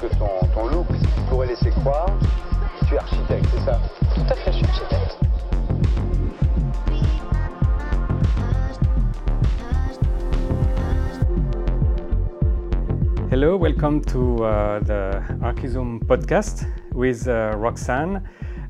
que 0.00 0.06
ton, 0.16 0.46
ton 0.54 0.66
look 0.68 0.86
pourrait 1.28 1.48
laisser 1.48 1.68
croire, 1.70 2.08
tu 2.88 2.94
es 2.94 2.98
architecte, 2.98 3.44
c'est 3.52 3.64
ça? 3.66 3.78
Tout 4.14 4.32
à 4.32 4.34
fait, 4.34 4.52
je 4.52 4.56
suis 4.56 4.66
architecte. 4.66 5.18
Hello, 13.30 13.58
welcome 13.58 14.00
to 14.00 14.42
uh, 14.42 14.80
the 14.80 15.22
Archizoom 15.42 16.00
podcast 16.06 16.64
with 16.94 17.28
uh, 17.28 17.54
Roxanne. 17.58 18.22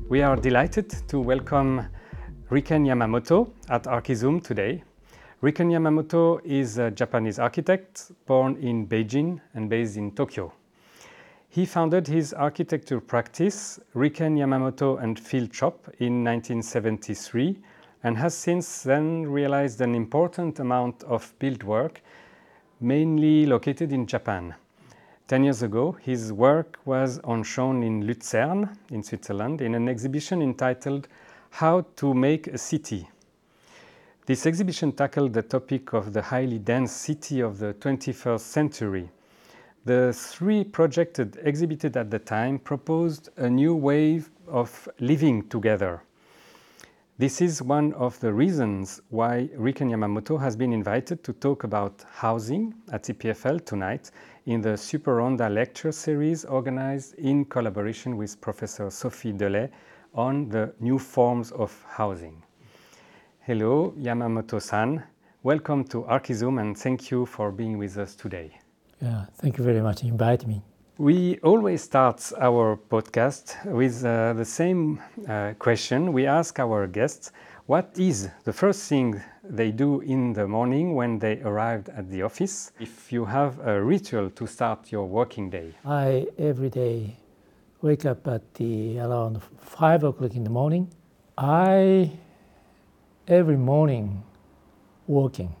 We 0.09 0.21
are 0.23 0.35
delighted 0.35 0.89
to 1.07 1.21
welcome 1.21 1.85
Riken 2.49 2.85
Yamamoto 2.85 3.53
at 3.69 3.83
Archizoom 3.83 4.43
today. 4.43 4.83
Riken 5.41 5.71
Yamamoto 5.71 6.41
is 6.43 6.77
a 6.77 6.91
Japanese 6.91 7.39
architect 7.39 8.11
born 8.25 8.57
in 8.57 8.85
Beijing 8.85 9.39
and 9.53 9.69
based 9.69 9.95
in 9.95 10.11
Tokyo. 10.11 10.51
He 11.53 11.65
founded 11.65 12.07
his 12.07 12.31
architecture 12.31 13.01
practice, 13.01 13.77
Riken 13.93 14.37
Yamamoto 14.37 15.03
and 15.03 15.19
Field 15.19 15.53
Shop, 15.53 15.85
in 15.99 16.23
1973 16.23 17.59
and 18.03 18.15
has 18.15 18.33
since 18.33 18.83
then 18.83 19.27
realized 19.27 19.81
an 19.81 19.93
important 19.93 20.59
amount 20.59 21.03
of 21.03 21.33
build 21.39 21.63
work, 21.63 22.01
mainly 22.79 23.45
located 23.45 23.91
in 23.91 24.07
Japan. 24.07 24.55
Ten 25.27 25.43
years 25.43 25.61
ago, 25.61 25.91
his 25.91 26.31
work 26.31 26.79
was 26.85 27.19
on 27.25 27.43
shown 27.43 27.83
in 27.83 28.05
Lucerne, 28.07 28.69
in 28.89 29.03
Switzerland, 29.03 29.59
in 29.59 29.75
an 29.75 29.89
exhibition 29.89 30.41
entitled 30.41 31.09
How 31.49 31.81
to 31.97 32.13
Make 32.13 32.47
a 32.47 32.57
City. 32.57 33.09
This 34.25 34.45
exhibition 34.45 34.93
tackled 34.93 35.33
the 35.33 35.41
topic 35.43 35.91
of 35.91 36.13
the 36.13 36.21
highly 36.21 36.59
dense 36.59 36.93
city 36.93 37.41
of 37.41 37.59
the 37.59 37.73
21st 37.73 38.39
century. 38.39 39.09
The 39.83 40.13
three 40.13 40.63
projects 40.63 41.19
exhibited 41.41 41.97
at 41.97 42.11
the 42.11 42.19
time 42.19 42.59
proposed 42.59 43.29
a 43.37 43.49
new 43.49 43.73
way 43.73 44.21
of 44.47 44.87
living 44.99 45.49
together. 45.49 46.03
This 47.17 47.41
is 47.41 47.63
one 47.63 47.93
of 47.93 48.19
the 48.19 48.31
reasons 48.31 49.01
why 49.09 49.49
Riken 49.57 49.89
Yamamoto 49.89 50.39
has 50.39 50.55
been 50.55 50.71
invited 50.71 51.23
to 51.23 51.33
talk 51.33 51.63
about 51.63 52.05
housing 52.11 52.75
at 52.91 53.05
EPFL 53.05 53.65
tonight 53.65 54.11
in 54.45 54.61
the 54.61 54.77
Super 54.77 55.15
Ronda 55.15 55.49
lecture 55.49 55.91
series 55.91 56.45
organized 56.45 57.15
in 57.15 57.43
collaboration 57.45 58.17
with 58.17 58.39
Professor 58.39 58.91
Sophie 58.91 59.33
Delhay 59.33 59.71
on 60.13 60.47
the 60.49 60.75
new 60.79 60.99
forms 60.99 61.51
of 61.53 61.83
housing. 61.89 62.43
Hello, 63.39 63.95
Yamamoto-san. 63.97 65.01
Welcome 65.41 65.85
to 65.85 66.03
Archizoom 66.03 66.61
and 66.61 66.77
thank 66.77 67.09
you 67.09 67.25
for 67.25 67.51
being 67.51 67.79
with 67.79 67.97
us 67.97 68.13
today. 68.13 68.60
Yeah, 69.01 69.25
thank 69.35 69.57
you 69.57 69.63
very 69.63 69.81
much. 69.81 70.03
Invite 70.03 70.45
me. 70.45 70.61
We 70.97 71.39
always 71.39 71.81
start 71.81 72.31
our 72.39 72.77
podcast 72.77 73.65
with 73.65 74.05
uh, 74.05 74.33
the 74.33 74.45
same 74.45 75.01
uh, 75.27 75.53
question. 75.57 76.13
We 76.13 76.27
ask 76.27 76.59
our 76.59 76.85
guests 76.85 77.31
what 77.65 77.89
is 77.97 78.29
the 78.43 78.53
first 78.53 78.87
thing 78.87 79.19
they 79.43 79.71
do 79.71 80.01
in 80.01 80.33
the 80.33 80.47
morning 80.47 80.93
when 80.93 81.17
they 81.17 81.41
arrived 81.41 81.89
at 81.89 82.09
the 82.09 82.21
office. 82.21 82.71
If 82.79 83.11
you 83.11 83.25
have 83.25 83.59
a 83.65 83.81
ritual 83.83 84.29
to 84.29 84.45
start 84.45 84.91
your 84.91 85.07
working 85.07 85.49
day, 85.49 85.73
I 85.85 86.27
every 86.37 86.69
day 86.69 87.17
wake 87.81 88.05
up 88.05 88.27
at 88.27 88.53
the 88.53 88.99
around 88.99 89.41
five 89.57 90.03
o'clock 90.03 90.35
in 90.35 90.43
the 90.43 90.49
morning. 90.49 90.89
I 91.37 92.11
every 93.27 93.57
morning 93.57 94.23
walking 95.07 95.55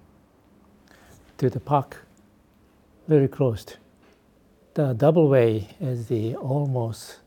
to 1.37 1.49
the 1.49 1.59
park, 1.59 2.05
very 3.11 3.27
close. 3.27 3.65
to. 3.65 3.75
The 4.73 4.93
double 4.93 5.27
way 5.27 5.67
is 5.81 6.07
the 6.07 6.35
almost 6.35 7.19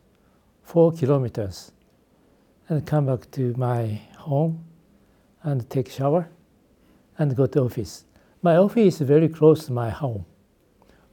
four 0.62 0.92
kilometers, 0.92 1.72
and 2.68 2.86
come 2.86 3.04
back 3.06 3.30
to 3.32 3.54
my 3.58 4.00
home, 4.16 4.64
and 5.42 5.68
take 5.68 5.90
shower, 5.90 6.22
and 7.18 7.36
go 7.36 7.44
to 7.46 7.60
office. 7.60 8.04
My 8.40 8.56
office 8.56 9.00
is 9.00 9.06
very 9.06 9.28
close 9.28 9.66
to 9.66 9.72
my 9.72 9.90
home, 9.90 10.24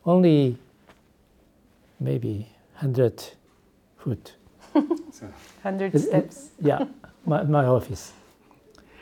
only 0.06 0.58
maybe 2.00 2.48
hundred 2.76 3.18
foot. 3.98 4.36
100 4.74 6.00
steps. 6.00 6.52
Yeah, 6.62 6.86
my, 7.26 7.44
my 7.44 7.66
office, 7.66 8.14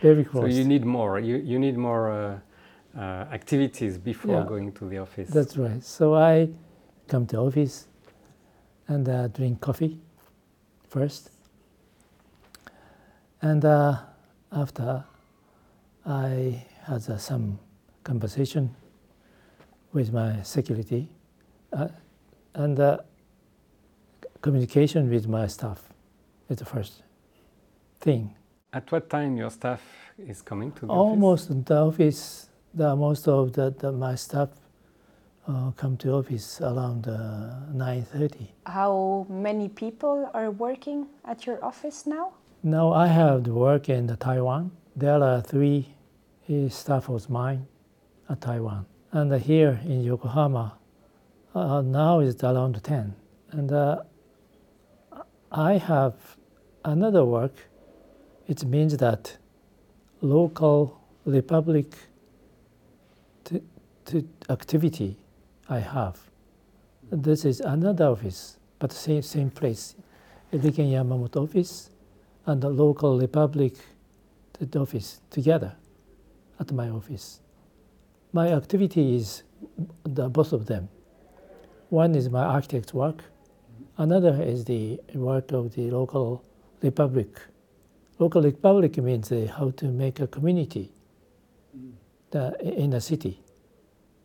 very 0.01 0.23
close. 0.23 0.45
so 0.45 0.57
you 0.59 0.65
need 0.65 0.83
more. 0.83 1.19
You, 1.19 1.35
you 1.37 1.59
need 1.59 1.77
more 1.77 2.03
uh, 2.11 2.39
uh, 2.95 3.01
activities 3.31 3.97
before 3.97 4.41
Yeah. 4.41 4.45
going 4.47 4.71
to 4.73 4.85
the 4.89 4.97
office. 4.99 5.29
That's 5.29 5.57
right. 5.57 5.83
So 5.83 6.15
I 6.15 6.49
come 7.07 7.25
to 7.27 7.37
office 7.37 7.87
and 8.87 9.07
uh, 9.07 9.27
drink 9.27 9.61
coffee 9.61 9.99
first, 10.87 11.31
and 13.41 13.63
uh, 13.63 13.97
after 14.51 15.03
I 16.05 16.65
had 16.83 17.07
uh, 17.09 17.17
some 17.17 17.59
conversation 18.03 18.75
with 19.93 20.11
my 20.11 20.41
security 20.43 21.07
uh, 21.73 21.87
and 22.55 22.79
uh, 22.79 22.97
communication 24.41 25.09
with 25.09 25.27
my 25.27 25.47
staff 25.47 25.81
is 26.49 26.57
the 26.57 26.65
first 26.65 27.03
thing. 27.99 28.33
At 28.73 28.91
what 28.91 29.09
time 29.09 29.37
your 29.37 29.49
staff 29.49 29.81
is 30.17 30.41
coming 30.41 30.71
to 30.73 30.85
the 30.85 30.91
office? 30.93 31.09
Almost 31.11 31.65
the 31.65 31.77
office, 31.77 32.48
the 32.73 32.95
most 32.95 33.27
of 33.27 33.53
the, 33.53 33.71
the 33.79 33.91
my 33.91 34.15
staff 34.15 34.49
uh, 35.47 35.71
come 35.71 35.97
to 35.97 36.11
office 36.13 36.61
around 36.61 37.07
uh, 37.07 37.55
nine 37.73 38.03
thirty. 38.03 38.53
How 38.65 39.25
many 39.29 39.69
people 39.69 40.29
are 40.33 40.51
working 40.51 41.07
at 41.25 41.45
your 41.45 41.63
office 41.63 42.05
now? 42.05 42.33
Now 42.61 42.91
I 42.93 43.07
have 43.07 43.43
to 43.43 43.53
work 43.53 43.89
in 43.89 44.07
the 44.07 44.15
Taiwan. 44.15 44.71
There 44.95 45.23
are 45.23 45.41
three 45.41 45.87
uh, 46.49 46.69
staff 46.69 47.09
of 47.09 47.29
mine 47.29 47.65
at 48.29 48.41
Taiwan, 48.41 48.85
and 49.11 49.33
here 49.41 49.79
in 49.85 50.03
Yokohama, 50.03 50.77
uh, 51.55 51.81
now 51.81 52.19
is 52.19 52.35
around 52.43 52.83
ten. 52.83 53.15
And 53.51 53.71
uh, 53.71 54.03
I 55.51 55.77
have 55.77 56.13
another 56.85 57.25
work. 57.25 57.53
It 58.47 58.63
means 58.65 58.97
that 58.97 59.37
local 60.21 60.99
republic 61.25 61.95
to 64.09 64.27
activity 64.49 65.17
I 65.69 65.79
have. 65.79 66.17
This 67.11 67.45
is 67.45 67.59
another 67.59 68.05
office, 68.07 68.57
but 68.79 68.91
same 68.91 69.21
same 69.21 69.51
place, 69.51 69.95
Riken 70.51 70.89
Yamamoto 70.91 71.43
office 71.43 71.91
and 72.47 72.61
the 72.61 72.69
local 72.69 73.19
republic 73.19 73.73
office 74.75 75.21
together 75.29 75.75
at 76.59 76.71
my 76.71 76.89
office. 76.89 77.39
My 78.33 78.51
activity 78.51 79.15
is 79.15 79.43
the 80.03 80.27
both 80.27 80.53
of 80.53 80.65
them. 80.65 80.89
One 81.89 82.15
is 82.15 82.29
my 82.29 82.43
architect's 82.43 82.93
work, 82.93 83.23
another 83.97 84.41
is 84.41 84.65
the 84.65 84.99
work 85.13 85.51
of 85.51 85.75
the 85.75 85.91
local 85.91 86.43
republic. 86.81 87.39
Local 88.17 88.41
republic 88.41 88.97
means 88.97 89.31
uh, 89.31 89.47
how 89.55 89.69
to 89.71 89.85
make 89.85 90.19
a 90.19 90.27
community 90.27 90.91
the, 92.31 92.59
in 92.61 92.93
a 92.93 93.01
city. 93.01 93.39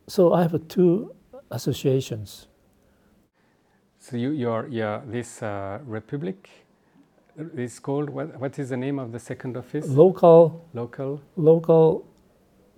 So 0.07 0.33
I 0.35 0.43
have 0.43 0.69
two 0.69 1.15
associations. 1.51 2.49
So 3.99 4.17
you, 4.17 4.31
your, 4.33 4.69
your, 4.69 5.03
this 5.07 5.43
uh, 5.43 5.79
republic 5.87 6.51
is 7.57 7.79
called, 7.81 8.11
what, 8.11 8.39
what 8.39 8.59
is 8.59 8.69
the 8.69 8.77
name 8.77 8.99
of 8.99 9.13
the 9.13 9.19
second 9.19 9.57
office? 9.57 9.89
Local 9.89 10.69
local, 10.75 11.23
local 11.37 12.07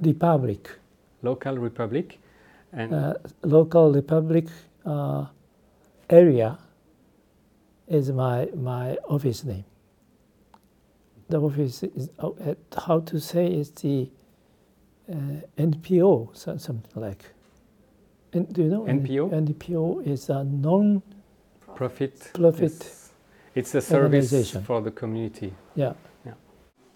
republic, 0.00 0.70
local 1.22 1.58
republic. 1.58 2.20
And 2.72 2.94
uh, 2.94 3.14
local 3.42 3.92
republic 3.92 4.46
uh, 4.84 5.26
area 6.08 6.58
is 7.88 8.10
my 8.12 8.48
my 8.54 8.96
office 9.08 9.44
name. 9.44 9.64
The 11.28 11.40
office 11.40 11.82
is 11.82 12.10
uh, 12.18 12.30
how 12.86 13.00
to 13.00 13.20
say 13.20 13.46
is 13.46 13.70
the 13.72 14.10
uh, 15.10 15.16
NPO 15.58 16.36
so, 16.36 16.56
something 16.56 17.02
like. 17.02 17.24
And 18.32 18.52
do 18.52 18.62
you 18.62 18.68
know 18.68 18.82
NPO? 18.82 19.30
NPO 19.30 20.06
is 20.06 20.28
a 20.28 20.44
non 20.44 21.02
profit. 21.74 22.30
Profit 22.34 22.62
It's, 22.62 23.12
it's 23.54 23.74
a 23.74 23.80
service 23.80 24.50
for 24.66 24.80
the 24.82 24.90
community. 24.90 25.54
yeah. 25.74 25.92
yeah. 26.24 26.32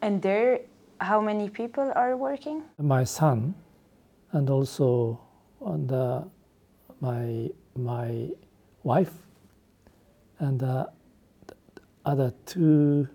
And 0.02 0.20
there, 0.22 0.60
how 1.00 1.20
many 1.20 1.48
people 1.48 1.92
are 1.94 2.16
working? 2.16 2.62
my 2.78 3.04
son 3.04 3.54
and 4.32 4.50
also 4.50 5.18
on 5.60 5.86
the, 5.86 6.24
my 7.00 7.50
my 7.76 8.28
wife 8.82 9.12
and 10.38 10.62
uh, 10.62 10.86
the 11.46 11.54
other 12.04 12.32
two 12.46 13.08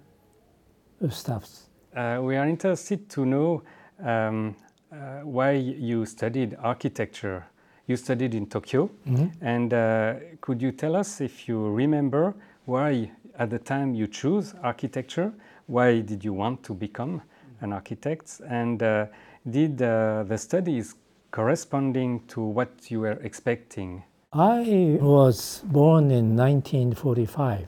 staffs. 1.10 1.70
Uh, 1.96 2.20
we 2.22 2.36
are 2.36 2.48
interested 2.48 3.10
to 3.10 3.26
know 3.26 3.64
um, 4.04 4.56
uh, 4.96 5.26
why 5.26 5.52
you 5.52 6.06
studied 6.06 6.56
architecture 6.62 7.44
you 7.88 7.96
studied 7.96 8.34
in 8.34 8.48
Tokyo. 8.48 8.90
Mhm. 9.06 9.32
And 9.42 9.74
uh, 9.74 10.16
could 10.42 10.62
you 10.62 10.72
tell 10.72 10.96
us 10.96 11.22
if 11.22 11.48
you 11.48 11.70
remember 11.70 12.34
why, 12.66 13.12
at 13.38 13.50
the 13.50 13.60
time, 13.60 13.94
you 13.94 14.08
chose 14.08 14.56
architecture? 14.64 15.32
Why 15.68 16.02
did 16.02 16.24
you 16.24 16.34
want 16.34 16.64
to 16.64 16.74
become 16.74 17.22
an 17.62 17.74
architect? 17.74 18.42
And 18.48 18.82
uh, 18.82 19.06
did 19.50 19.82
uh, 19.82 20.24
the 20.28 20.38
studies 20.38 20.96
corresponding 21.32 22.22
to 22.28 22.42
what 22.42 22.70
you 22.90 23.02
were 23.02 23.20
expecting? 23.24 24.04
I 24.34 24.98
was 25.02 25.64
born 25.66 26.12
in 26.12 26.36
1945. 26.36 27.68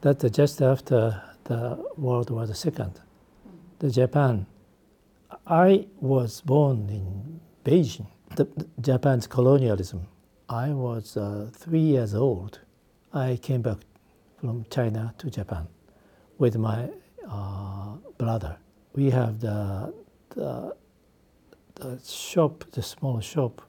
That's 0.00 0.24
just 0.30 0.60
after 0.62 1.22
the 1.44 1.78
World 1.96 2.30
War 2.30 2.46
II. 2.46 2.86
The 3.78 3.90
Japan. 3.90 4.46
I 5.46 5.86
was 6.00 6.40
born 6.40 6.88
in 6.88 7.40
Beijing, 7.64 8.06
the, 8.36 8.44
the 8.44 8.68
Japan's 8.80 9.26
colonialism. 9.26 10.06
I 10.48 10.70
was 10.70 11.16
uh, 11.16 11.50
three 11.52 11.80
years 11.80 12.14
old. 12.14 12.60
I 13.12 13.38
came 13.42 13.62
back 13.62 13.78
from 14.40 14.64
China 14.70 15.14
to 15.18 15.30
Japan 15.30 15.66
with 16.38 16.56
my 16.56 16.90
uh, 17.28 17.96
brother. 18.18 18.56
We 18.94 19.10
have 19.10 19.40
the, 19.40 19.92
the 20.30 20.76
the 21.74 21.98
shop, 22.04 22.64
the 22.72 22.82
small 22.82 23.20
shop, 23.20 23.62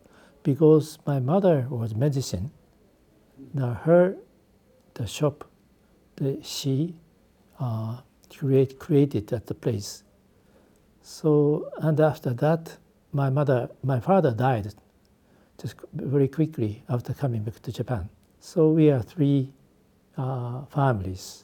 because 0.43 0.99
my 1.05 1.19
mother 1.19 1.65
was 1.69 1.95
medicine. 1.95 2.51
Now 3.53 3.73
her, 3.85 4.17
the 4.93 5.07
shop, 5.07 5.49
the 6.17 6.39
she, 6.43 6.95
uh, 7.59 8.01
create 8.29 8.77
created 8.77 9.31
at 9.33 9.47
the 9.47 9.53
place. 9.53 10.03
So 11.03 11.69
and 11.77 11.99
after 11.99 12.33
that, 12.33 12.77
my 13.11 13.29
mother, 13.29 13.69
my 13.83 13.99
father 13.99 14.31
died, 14.31 14.73
just 15.61 15.75
very 15.93 16.29
quickly 16.29 16.83
after 16.89 17.13
coming 17.13 17.43
back 17.43 17.61
to 17.61 17.71
Japan. 17.71 18.09
So 18.39 18.69
we 18.69 18.89
are 18.89 19.01
three 19.01 19.51
uh, 20.17 20.63
families, 20.65 21.43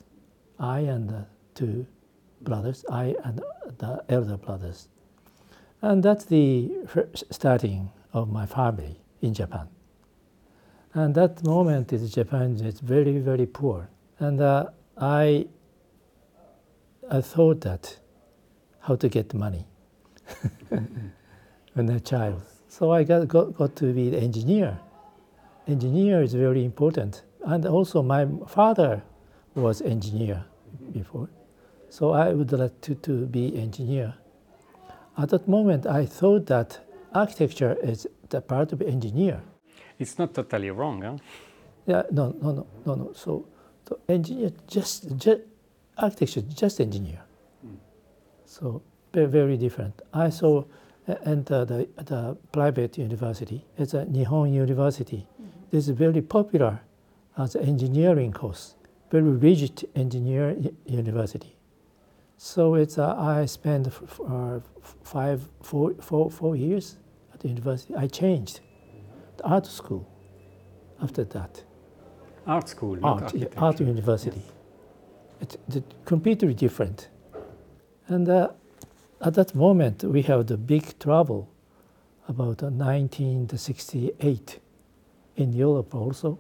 I 0.59 0.79
and 0.79 1.25
two 1.56 1.85
brothers, 2.41 2.85
I 2.89 3.15
and 3.25 3.41
the 3.77 4.01
elder 4.07 4.38
brothers. 4.38 4.88
And 5.81 6.01
that's 6.03 6.25
the 6.25 6.71
starting 7.29 7.91
of 8.13 8.31
my 8.31 8.45
family 8.45 9.00
in 9.21 9.33
Japan. 9.33 9.67
And 10.94 11.13
that 11.15 11.44
moment 11.44 11.91
is 11.94 12.11
Japan 12.11 12.56
is 12.56 12.79
very, 12.79 13.19
very 13.19 13.45
poor. 13.45 13.89
And 14.19 14.41
uh, 14.41 14.67
I, 14.97 15.47
I 17.11 17.21
thought 17.21 17.61
that 17.61 18.00
how 18.81 18.95
to 18.95 19.09
get 19.09 19.33
money 19.33 19.65
when 21.73 21.89
a 21.89 21.99
child. 21.99 22.41
So 22.67 22.91
I 22.91 23.03
got, 23.03 23.27
got, 23.27 23.55
got 23.55 23.75
to 23.77 23.93
be 23.93 24.09
the 24.09 24.19
engineer. 24.19 24.79
Engineer 25.67 26.21
is 26.21 26.33
very 26.33 26.63
important. 26.63 27.23
And 27.45 27.65
also 27.65 28.01
my 28.03 28.27
father 28.47 29.01
was 29.55 29.81
engineer 29.81 30.45
before. 30.91 31.29
So 31.89 32.11
I 32.11 32.33
would 32.33 32.51
like 32.51 32.79
to, 32.81 32.95
to 32.95 33.25
be 33.25 33.57
engineer. 33.57 34.13
At 35.17 35.29
that 35.29 35.47
moment, 35.47 35.85
I 35.85 36.05
thought 36.05 36.45
that 36.47 36.79
architecture 37.13 37.75
is 37.81 38.07
the 38.29 38.41
part 38.41 38.71
of 38.71 38.81
engineer. 38.81 39.41
It's 39.97 40.17
not 40.17 40.33
totally 40.33 40.69
wrong, 40.69 41.01
huh? 41.01 41.17
Yeah, 41.85 42.03
no, 42.11 42.35
no, 42.41 42.51
no, 42.51 42.67
no, 42.85 42.95
no. 42.95 43.13
So, 43.13 43.47
so 43.87 43.99
engineer 44.07 44.51
just, 44.67 45.17
just 45.17 45.41
architecture 45.97 46.41
just 46.41 46.79
engineer. 46.79 47.21
So 48.49 48.81
very, 49.13 49.27
very 49.27 49.57
different. 49.57 50.01
I 50.11 50.29
saw 50.31 50.63
uh, 51.07 51.15
enter 51.25 51.65
the 51.65 51.87
the 52.11 52.35
private 52.51 52.97
university. 52.97 53.63
It's 53.77 53.93
a 53.93 54.05
Nihon 54.05 54.51
University. 54.53 55.27
This 55.71 55.87
is 55.87 55.95
very 55.95 56.21
popular 56.21 56.79
as 57.37 57.55
an 57.55 57.61
engineering 57.67 58.33
course. 58.33 58.75
Very 59.11 59.31
rigid 59.47 59.87
engineer 59.95 60.55
university. 60.87 61.55
So 62.37 62.75
it's 62.75 62.97
uh, 62.97 63.15
I 63.37 63.45
spent 63.45 63.87
f- 63.87 64.01
f- 64.03 64.19
uh, 64.27 64.59
five, 65.03 65.39
four, 65.61 65.93
four, 66.01 66.31
four 66.31 66.55
years 66.55 66.97
at 67.33 67.39
the 67.41 67.47
university. 67.49 67.93
I 67.95 68.07
changed 68.07 68.61
the 69.37 69.43
art 69.43 69.65
school 69.67 70.05
after 71.01 71.23
that 71.25 71.63
Art 72.47 72.67
school, 72.69 72.95
not 72.95 73.23
art, 73.23 73.33
yeah, 73.35 73.47
art 73.57 73.79
university. 73.79 74.41
It's, 75.41 75.55
it's 75.67 75.95
completely 76.05 76.53
different. 76.55 77.09
And 78.09 78.27
uh, 78.27 78.50
at 79.21 79.33
that 79.35 79.53
moment, 79.56 80.03
we 80.03 80.21
have 80.23 80.47
the 80.47 80.57
big 80.57 80.97
trouble 81.00 81.47
about 82.27 82.63
uh, 82.63 82.69
1968 82.69 84.59
in 85.38 85.53
Europe 85.53 85.94
also. 85.95 86.38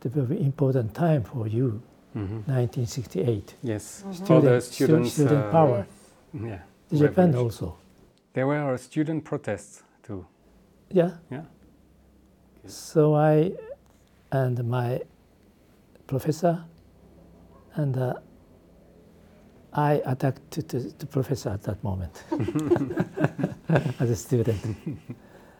The 0.00 0.08
very 0.08 0.40
important 0.40 0.94
time 0.94 1.22
for 1.24 1.46
you, 1.48 1.80
Mhm. 2.14 2.46
1968. 2.46 3.54
Yes, 3.62 4.02
all 4.06 4.12
Student, 4.12 4.44
the 4.44 4.60
students. 4.60 5.12
student 5.12 5.44
uh, 5.44 5.50
power. 5.50 5.86
Yeah. 6.32 6.60
Japan 6.92 7.30
revolution. 7.32 7.44
also. 7.44 7.76
There 8.32 8.46
were 8.46 8.78
student 8.78 9.24
protests 9.24 9.82
too. 10.02 10.24
Yeah. 10.90 11.10
Yeah. 11.30 11.44
So 12.66 13.14
I 13.14 13.52
and 14.32 14.64
my 14.64 15.00
professor 16.06 16.64
and 17.74 17.96
uh, 17.96 18.14
I 19.76 20.00
attacked 20.06 20.68
the 20.68 21.06
professor 21.06 21.50
at 21.50 21.62
that 21.64 21.84
moment 21.84 22.24
as 24.00 24.10
a 24.10 24.16
student. 24.16 24.64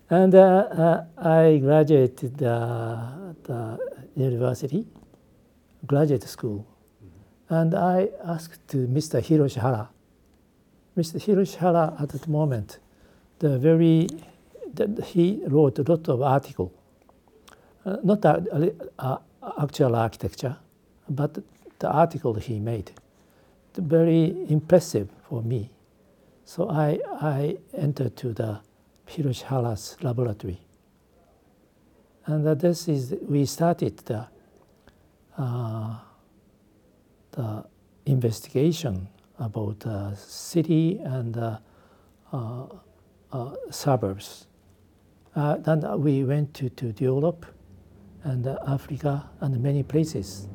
and 0.08 0.34
uh, 0.34 0.38
uh, 0.38 1.04
I 1.18 1.58
graduated 1.58 2.42
uh, 2.42 3.08
the 3.42 3.78
university, 4.16 4.86
graduate 5.86 6.22
school, 6.24 6.66
and 7.50 7.74
I 7.74 8.08
asked 8.24 8.68
Mr. 8.68 9.20
Hiroshi 9.20 9.60
Hara. 9.60 9.90
Mr. 10.96 11.20
Hiroshi 11.22 11.56
Hara 11.56 11.94
at 12.00 12.08
that 12.08 12.26
moment, 12.26 12.78
the 13.40 13.58
very, 13.58 14.08
the, 14.72 15.02
he 15.04 15.42
wrote 15.46 15.78
a 15.78 15.82
lot 15.82 16.08
of 16.08 16.22
article, 16.22 16.72
uh, 17.84 17.98
not 18.02 18.24
a 18.24 19.20
actual 19.60 19.94
architecture, 19.94 20.56
but 21.10 21.38
the 21.78 21.90
article 21.90 22.32
he 22.34 22.58
made, 22.58 22.92
very 23.78 24.34
impressive 24.48 25.08
for 25.28 25.42
me. 25.42 25.70
So 26.44 26.70
I, 26.70 27.00
I 27.20 27.56
entered 27.74 28.16
to 28.16 28.32
the 28.32 28.60
Hiroshi 29.08 29.42
Hara's 29.42 29.96
laboratory. 30.02 30.60
And 32.26 32.46
uh, 32.46 32.54
this 32.54 32.88
is, 32.88 33.14
we 33.22 33.46
started 33.46 33.98
the, 33.98 34.26
uh, 35.38 35.96
the 37.32 37.64
investigation 38.06 39.08
about 39.38 39.84
uh, 39.86 40.14
city 40.14 40.98
and 41.04 41.36
uh, 41.36 41.58
uh, 42.32 42.66
suburbs. 43.70 44.46
Uh, 45.34 45.56
then 45.58 45.82
we 46.00 46.24
went 46.24 46.54
to, 46.54 46.70
to 46.70 46.94
Europe 46.98 47.46
and 48.24 48.46
Africa 48.66 49.28
and 49.40 49.62
many 49.62 49.82
places 49.82 50.48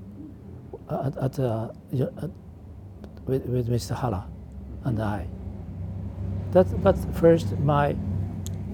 at, 0.90 1.18
at, 1.18 1.40
at, 1.40 2.32
with, 3.26 3.46
with 3.46 3.70
Mr. 3.70 3.96
Hara 3.96 4.26
and 4.84 5.00
I. 5.02 5.28
That, 6.52 6.68
that's 6.84 7.06
first 7.14 7.58
my 7.60 7.96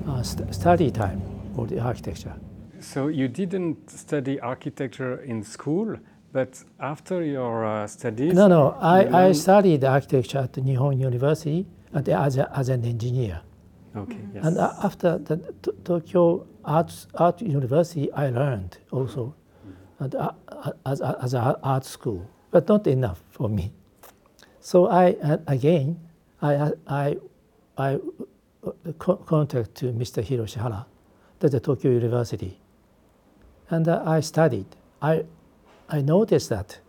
uh, 0.07 0.23
st- 0.23 0.53
study 0.53 0.91
time 0.91 1.21
for 1.55 1.67
the 1.67 1.79
architecture. 1.79 2.33
So 2.79 3.07
you 3.07 3.27
didn't 3.27 3.89
study 3.89 4.39
architecture 4.39 5.21
in 5.23 5.43
school, 5.43 5.97
but 6.31 6.63
after 6.79 7.23
your 7.23 7.65
uh, 7.65 7.87
studies, 7.87 8.33
No, 8.33 8.47
no, 8.47 8.77
I, 8.79 9.27
I 9.27 9.31
studied 9.31 9.83
architecture 9.83 10.39
at 10.39 10.53
Nihon 10.53 10.99
University 10.99 11.65
and 11.93 12.07
as, 12.09 12.37
a, 12.37 12.51
as 12.57 12.69
an 12.69 12.85
engineer. 12.85 13.41
Okay. 13.95 14.17
Yes. 14.33 14.45
And 14.45 14.57
uh, 14.57 14.73
after 14.83 15.17
the 15.17 15.37
T- 15.61 15.71
Tokyo 15.83 16.45
Art, 16.63 16.93
Art 17.15 17.41
University, 17.41 18.11
I 18.13 18.29
learned 18.29 18.77
also 18.91 19.33
and, 19.99 20.13
uh, 20.13 20.31
uh, 20.49 20.71
as, 20.85 21.01
as 21.01 21.33
an 21.33 21.55
art 21.63 21.85
school, 21.85 22.29
but 22.51 22.67
not 22.67 22.85
enough 22.87 23.23
for 23.31 23.49
me. 23.49 23.71
So 24.67 24.87
I 24.87 25.11
uh, 25.23 25.37
again 25.47 25.97
I 26.41 26.73
I 26.85 27.17
I 27.77 27.99
uh, 28.65 28.91
contact 29.25 29.75
to 29.75 29.93
Mr. 29.93 30.21
Hiroshi 30.21 30.59
Hara, 30.61 30.85
at 31.41 31.51
the 31.51 31.61
Tokyo 31.61 31.91
University, 31.91 32.59
and 33.69 33.87
uh, 33.87 34.03
I 34.05 34.19
studied. 34.19 34.65
I 35.01 35.23
I 35.87 36.01
noticed 36.01 36.49
that 36.49 36.79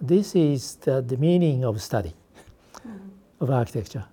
this 0.00 0.34
is 0.34 0.76
the, 0.76 1.02
the 1.02 1.18
meaning 1.18 1.66
of 1.66 1.82
study 1.82 2.14
of 3.40 3.50
architecture 3.50 4.06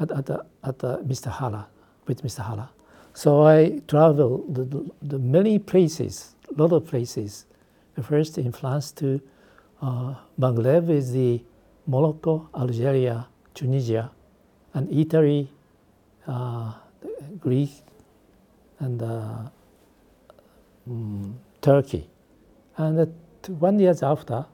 at, 0.00 0.10
at, 0.10 0.28
at 0.30 0.78
Mr. 1.06 1.30
Hara, 1.30 1.68
with 2.08 2.24
Mr. 2.24 2.44
Hara. 2.44 2.68
So 3.12 3.46
I 3.46 3.80
traveled 3.86 4.56
the, 4.56 4.64
the, 4.64 4.90
the 5.02 5.18
many 5.20 5.60
places, 5.60 6.34
a 6.50 6.60
lot 6.60 6.72
of 6.72 6.84
places. 6.84 7.46
The 7.94 8.02
first 8.02 8.38
in 8.38 8.50
France 8.50 8.90
to 9.02 9.20
uh, 9.80 10.14
Maghreb 10.36 10.90
is 10.90 11.12
the 11.12 11.40
Morocco, 11.86 12.48
Algeria, 12.54 13.26
Tunisia, 13.54 14.10
and 14.72 14.92
Italy, 14.92 15.50
uh, 16.26 16.72
Greek, 17.38 17.70
and 18.80 19.02
uh, 19.02 19.48
mm, 20.88 21.34
Turkey. 21.60 22.08
And 22.76 23.14
one 23.48 23.78
years 23.78 24.02
after, 24.02 24.46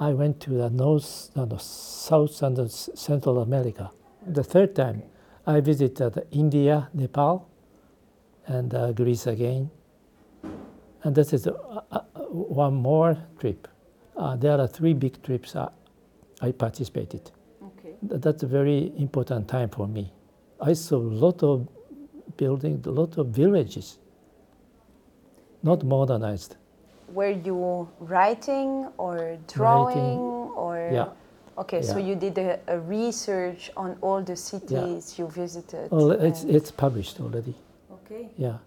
I 0.00 0.12
went 0.12 0.40
to 0.40 0.50
the 0.50 0.70
North, 0.70 1.30
no, 1.36 1.44
no, 1.44 1.58
South 1.58 2.42
and 2.42 2.70
Central 2.70 3.40
America. 3.40 3.90
The 4.26 4.42
third 4.42 4.74
time, 4.74 5.02
I 5.46 5.60
visited 5.60 6.26
India, 6.30 6.88
Nepal, 6.94 7.48
and 8.46 8.74
uh, 8.74 8.92
Greece 8.92 9.26
again. 9.26 9.70
And 11.04 11.14
this 11.14 11.32
is 11.32 11.46
uh, 11.46 11.52
uh, 11.90 12.00
one 12.30 12.74
more 12.74 13.16
trip. 13.38 13.68
Uh, 14.16 14.36
there 14.36 14.58
are 14.58 14.66
three 14.66 14.92
big 14.92 15.22
trips 15.22 15.56
I 16.42 16.52
participated. 16.52 17.30
Okay. 17.62 17.94
Th- 18.08 18.20
That's 18.20 18.42
a 18.42 18.46
very 18.46 18.92
important 18.98 19.48
time 19.48 19.68
for 19.70 19.86
me. 19.86 20.12
I 20.60 20.72
saw 20.74 20.96
a 20.96 21.14
lot 21.26 21.42
of 21.42 21.66
buildings, 22.36 22.86
a 22.86 22.90
lot 22.90 23.16
of 23.18 23.28
villages, 23.28 23.98
not 25.62 25.84
modernized. 25.84 26.56
Were 27.08 27.30
you 27.30 27.88
writing 28.00 28.88
or 28.98 29.38
drawing 29.46 29.96
writing, 29.96 30.18
or? 30.56 30.90
Yeah. 30.92 31.08
Okay, 31.58 31.82
so 31.82 31.98
you 31.98 32.14
did 32.16 32.38
a, 32.38 32.58
a 32.66 32.78
research 32.80 33.70
on 33.76 33.96
all 34.00 34.22
the 34.22 34.34
cities 34.36 35.18
you 35.18 35.28
visited. 35.28 35.90
Well, 35.90 36.10
it's, 36.12 36.44
it's 36.44 36.70
published 36.70 37.20
already. 37.20 37.54
okay. 37.92 38.30
Yeah. 38.38 38.58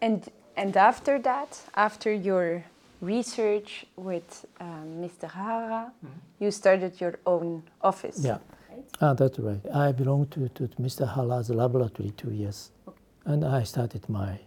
And 0.00 0.28
and 0.56 0.76
after 0.76 1.18
that, 1.20 1.60
after 1.74 2.12
your 2.12 2.64
research 3.00 3.86
with 3.96 4.44
um, 4.60 5.00
Mr. 5.00 5.30
Hara, 5.30 5.92
you 6.38 6.50
started 6.50 7.00
your 7.00 7.18
own 7.26 7.62
office. 7.82 8.18
Yeah. 8.20 8.38
Ah, 9.00 9.14
that's 9.14 9.38
right. 9.38 9.60
I 9.74 9.92
belong 9.92 10.26
to, 10.28 10.48
to 10.50 10.68
Mr. 10.80 11.06
Hara's 11.08 11.50
laboratory 11.50 12.12
two 12.16 12.30
years. 12.30 12.70
And 13.24 13.44
I 13.44 13.62
started 13.62 14.08
my 14.08 14.38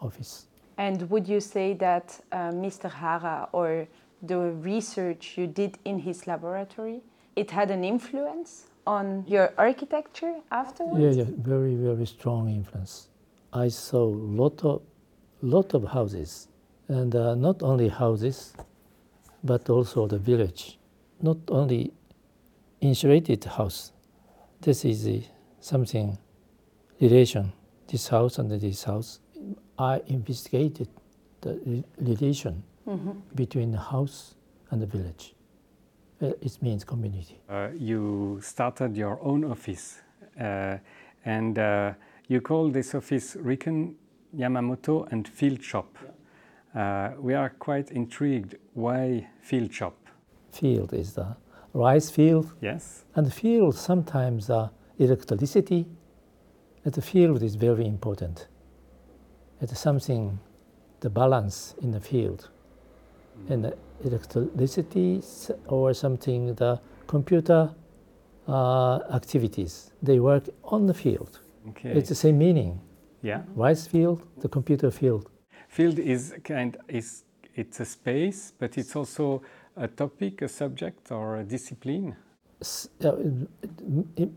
office. 0.00 0.46
And 0.78 1.08
would 1.10 1.28
you 1.28 1.40
say 1.40 1.74
that 1.74 2.18
uh, 2.32 2.50
Mr. 2.50 2.90
Hara 2.90 3.48
or 3.52 3.86
the 4.22 4.38
research 4.38 5.34
you 5.36 5.46
did 5.46 5.78
in 5.84 5.98
his 5.98 6.26
laboratory, 6.26 7.02
it 7.36 7.50
had 7.50 7.70
an 7.70 7.84
influence 7.84 8.66
on 8.86 9.24
your 9.26 9.52
architecture 9.58 10.34
afterwards? 10.50 11.16
Yeah, 11.16 11.24
yeah, 11.24 11.30
very, 11.36 11.74
very 11.74 12.06
strong 12.06 12.48
influence. 12.48 13.08
I 13.52 13.68
saw 13.68 14.04
lot 14.04 14.64
of, 14.64 14.82
lot 15.42 15.74
of 15.74 15.84
houses, 15.84 16.48
and 16.88 17.14
uh, 17.14 17.34
not 17.34 17.62
only 17.62 17.88
houses, 17.88 18.54
but 19.44 19.68
also 19.70 20.06
the 20.06 20.18
village. 20.18 20.78
Not 21.20 21.38
only 21.48 21.92
insulated 22.80 23.44
house. 23.44 23.92
This 24.60 24.84
is 24.84 25.06
uh, 25.06 25.20
something 25.60 26.18
relation. 27.00 27.52
This 27.88 28.08
house 28.08 28.38
and 28.38 28.50
this 28.50 28.84
house. 28.84 29.20
I 29.78 30.00
investigated 30.06 30.88
the 31.40 31.60
re- 31.66 31.84
relation 31.98 32.62
between 33.34 33.70
the 33.72 33.78
house 33.78 34.34
and 34.70 34.80
the 34.82 34.86
village. 34.86 35.34
It 36.20 36.58
means 36.62 36.84
community. 36.84 37.40
Uh, 37.48 37.68
you 37.76 38.38
started 38.42 38.96
your 38.96 39.18
own 39.22 39.44
office 39.44 40.00
uh, 40.40 40.78
and 41.24 41.58
uh, 41.58 41.94
you 42.28 42.40
call 42.40 42.68
this 42.70 42.94
office 42.94 43.36
Riken 43.36 43.94
Yamamoto 44.36 45.10
and 45.10 45.26
Field 45.26 45.62
Shop. 45.62 45.96
Uh, 46.74 47.10
we 47.20 47.34
are 47.34 47.50
quite 47.58 47.90
intrigued. 47.90 48.56
Why 48.74 49.28
Field 49.42 49.72
Shop? 49.72 49.94
Field 50.52 50.92
is 50.92 51.12
the 51.14 51.36
rice 51.74 52.10
field, 52.10 52.52
Yes? 52.60 53.04
and 53.14 53.26
the 53.26 53.30
field 53.30 53.74
sometimes 53.76 54.50
uh, 54.50 54.68
electricity. 54.98 55.86
And 56.84 56.92
the 56.94 57.02
field 57.02 57.42
is 57.42 57.54
very 57.54 57.86
important. 57.86 58.48
It's 59.60 59.78
something, 59.78 60.38
the 61.00 61.10
balance 61.10 61.74
in 61.80 61.92
the 61.92 62.00
field, 62.00 62.50
and 63.48 63.64
the 63.64 63.76
electricity 64.04 65.22
or 65.68 65.94
something 65.94 66.54
the 66.54 66.80
computer 67.06 67.70
uh, 68.48 68.98
activities. 69.14 69.92
They 70.02 70.18
work 70.18 70.48
on 70.64 70.86
the 70.86 70.94
field. 70.94 71.38
Okay. 71.70 71.90
It's 71.90 72.08
the 72.08 72.14
same 72.16 72.38
meaning. 72.38 72.80
yeah. 73.22 73.42
Rice 73.54 73.86
field, 73.86 74.22
the 74.40 74.48
computer 74.48 74.90
field. 74.90 75.30
Field 75.72 75.98
is 75.98 76.34
kind 76.44 76.76
is 76.86 77.24
it's 77.54 77.80
a 77.80 77.86
space, 77.86 78.52
but 78.58 78.76
it's 78.76 78.94
also 78.94 79.40
a 79.74 79.88
topic, 79.88 80.42
a 80.42 80.48
subject, 80.48 81.10
or 81.10 81.38
a 81.38 81.44
discipline. 81.44 82.14
S- 82.60 82.90
uh, 83.02 83.16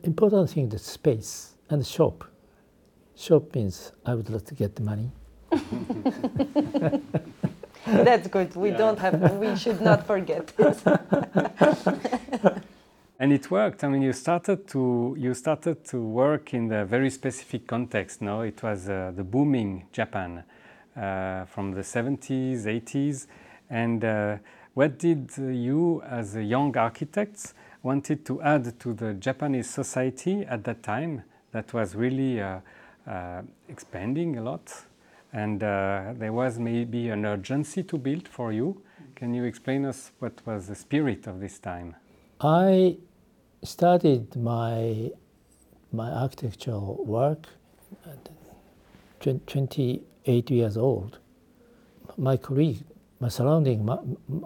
important 0.03 0.49
thing 0.49 0.69
the 0.69 0.79
space 0.79 1.55
and 1.69 1.81
the 1.81 1.85
shop. 1.85 2.23
Shop 3.17 3.53
means 3.53 3.91
I 4.05 4.15
would 4.15 4.29
like 4.29 4.45
to 4.45 4.53
get 4.55 4.77
the 4.77 4.83
money. 4.83 5.11
That's 7.85 8.29
good. 8.29 8.55
We 8.55 8.71
don't 8.71 8.99
have. 8.99 9.33
We 9.33 9.57
should 9.57 9.81
not 9.81 10.07
forget 10.07 10.47
this. 10.55 10.83
And 13.17 13.31
it 13.31 13.49
worked. 13.49 13.83
I 13.83 13.87
mean, 13.87 14.01
you 14.01 14.13
started 14.13 14.67
to 14.69 15.15
you 15.17 15.33
started 15.33 15.85
to 15.85 15.97
work 16.01 16.53
in 16.53 16.71
a 16.71 16.85
very 16.85 17.09
specific 17.09 17.65
context. 17.65 18.21
No, 18.21 18.41
it 18.41 18.61
was 18.61 18.89
uh, 18.89 19.13
the 19.15 19.23
booming 19.23 19.85
Japan 19.93 20.43
uh, 20.95 21.43
from 21.43 21.73
the 21.73 21.81
70s, 21.81 22.63
80s. 22.63 23.27
And 23.69 24.05
uh, 24.05 24.37
what 24.75 24.97
did 24.97 25.29
you, 25.37 26.01
as 26.03 26.37
young 26.37 26.77
architects, 26.77 27.53
wanted 27.83 28.25
to 28.27 28.41
add 28.41 28.79
to 28.79 28.93
the 28.93 29.13
Japanese 29.15 29.69
society 29.69 30.45
at 30.45 30.63
that 30.63 30.83
time 30.83 31.23
that 31.51 31.73
was 31.73 31.95
really 31.95 32.39
uh, 32.39 32.61
expanding 33.67 34.37
a 34.37 34.41
lot? 34.41 34.71
And 35.33 35.59
there 35.59 36.31
was 36.31 36.59
maybe 36.59 37.09
an 37.09 37.25
urgency 37.25 37.83
to 37.83 37.97
build 37.97 38.25
for 38.25 38.53
you. 38.53 38.81
Can 39.17 39.33
you 39.33 39.43
explain 39.43 39.83
us 39.83 40.13
what 40.19 40.41
was 40.45 40.67
the 40.67 40.75
spirit 40.75 41.27
of 41.27 41.41
this 41.41 41.59
time? 41.59 41.97
I 42.39 42.95
started 43.63 44.33
my 44.37 45.11
my 45.91 46.09
architectural 46.09 47.03
work 47.03 47.47
20 49.19 50.01
eight 50.25 50.50
years 50.51 50.77
old. 50.77 51.20
My 52.17 52.38
colleague, 52.38 52.84
my 53.20 53.29
surrounding, 53.29 53.86
my, 53.86 53.98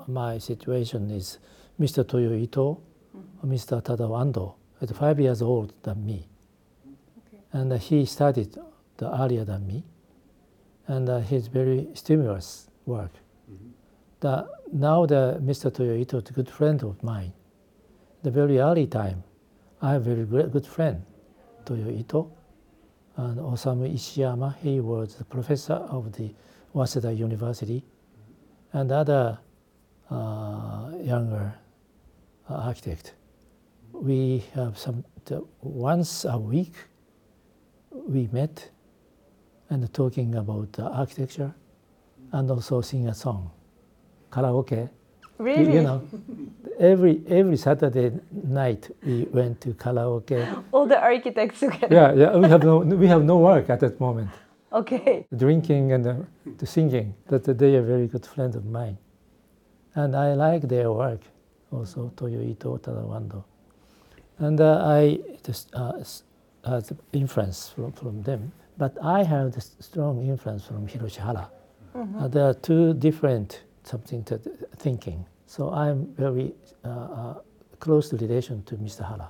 my 0.07 0.37
situation 0.37 1.09
is 1.11 1.39
Mr. 1.79 2.07
Toyo 2.07 2.33
Ito, 2.33 2.81
mm-hmm. 3.15 3.53
Mr. 3.53 3.81
Tadao 3.81 4.11
Ando, 4.11 4.55
at 4.81 4.95
five 4.95 5.19
years 5.19 5.41
old 5.41 5.73
than 5.83 6.05
me. 6.05 6.27
Okay. 7.27 7.43
And 7.53 7.73
he 7.81 8.05
studied 8.05 8.57
the 8.97 9.21
earlier 9.21 9.45
than 9.45 9.65
me. 9.67 9.83
And 10.87 11.07
uh, 11.09 11.19
very 11.19 11.87
stimulus 11.93 12.69
work. 12.85 13.11
Mm-hmm. 13.51 13.69
The, 14.21 14.49
now 14.73 15.05
the 15.05 15.39
Mr. 15.41 15.73
Toyo 15.73 15.95
Ito 15.95 16.17
is 16.17 16.29
a 16.29 16.33
good 16.33 16.49
friend 16.49 16.81
of 16.83 17.01
mine. 17.03 17.33
The 18.23 18.31
very 18.31 18.59
early 18.59 18.87
time, 18.87 19.23
I 19.81 19.93
have 19.93 20.07
a 20.07 20.25
very 20.25 20.49
good 20.49 20.67
friend, 20.67 21.03
Toyo 21.65 21.89
Ito 21.89 22.31
and 23.19 23.37
Osamu 23.37 23.93
Ishiyama. 23.93 24.55
He 24.57 24.79
was 24.79 25.15
the 25.15 25.25
professor 25.25 25.73
of 25.73 26.13
the 26.13 26.33
Waseda 26.73 27.15
University, 27.17 27.83
and 28.71 28.91
other 28.91 29.37
uh, 30.09 30.91
younger 31.01 31.53
uh, 32.49 32.53
architect. 32.53 33.15
We 33.91 34.45
have 34.53 34.77
some 34.77 35.03
once 35.61 36.25
a 36.25 36.37
week. 36.37 36.73
We 37.91 38.29
met 38.31 38.69
and 39.69 39.93
talking 39.93 40.35
about 40.35 40.79
architecture, 40.79 41.53
and 42.31 42.49
also 42.49 42.81
sing 42.81 43.07
a 43.07 43.13
song, 43.13 43.51
karaoke. 44.31 44.89
Really? 45.39 45.73
You 45.75 45.81
know, 45.83 46.01
every 46.79 47.21
every 47.29 47.55
Saturday 47.55 48.11
night 48.43 48.89
we 49.05 49.23
went 49.31 49.61
to 49.61 49.69
karaoke. 49.73 50.63
All 50.73 50.85
the 50.85 50.99
architects 50.99 51.61
together. 51.61 51.95
yeah, 51.95 52.11
yeah. 52.13 52.35
We 52.35 52.49
have 52.49 52.63
no 52.63 52.79
we 52.79 53.07
have 53.07 53.23
no 53.23 53.37
work 53.37 53.69
at 53.69 53.79
that 53.79 53.99
moment. 53.99 54.29
Okay. 54.71 55.25
Drinking 55.35 55.93
and 55.93 56.05
the, 56.05 56.25
the 56.57 56.65
singing. 56.65 57.15
That 57.27 57.45
they 57.45 57.75
are 57.75 57.81
very 57.81 58.07
good 58.07 58.25
friends 58.25 58.55
of 58.55 58.65
mine, 58.65 58.97
and 59.95 60.13
I 60.15 60.33
like 60.33 60.67
their 60.67 60.91
work. 60.91 61.21
Also, 61.71 62.11
Toyo 62.17 62.41
Ito, 62.41 62.77
Tadao 62.77 63.09
Ando, 63.09 63.43
and 64.39 64.59
uh, 64.59 64.83
I 64.83 65.19
just 65.43 65.73
uh, 65.73 66.81
influence 67.13 67.69
from, 67.69 67.91
from 67.93 68.23
them. 68.23 68.51
But 68.77 68.97
I 69.01 69.23
have 69.23 69.53
this 69.53 69.75
strong 69.79 70.25
influence 70.27 70.65
from 70.65 70.87
Hiroshi 70.87 71.17
Hara. 71.17 71.49
Uh, 71.95 72.27
there 72.27 72.45
are 72.45 72.53
two 72.53 72.93
different 72.93 73.61
something 73.83 74.23
to 74.25 74.37
thinking. 74.77 75.25
So 75.45 75.71
I'm 75.71 76.13
very 76.15 76.53
uh, 76.85 76.89
uh, 76.89 77.33
close 77.79 78.13
relation 78.13 78.63
to 78.63 78.75
Mr. 78.77 79.07
Hara, 79.07 79.29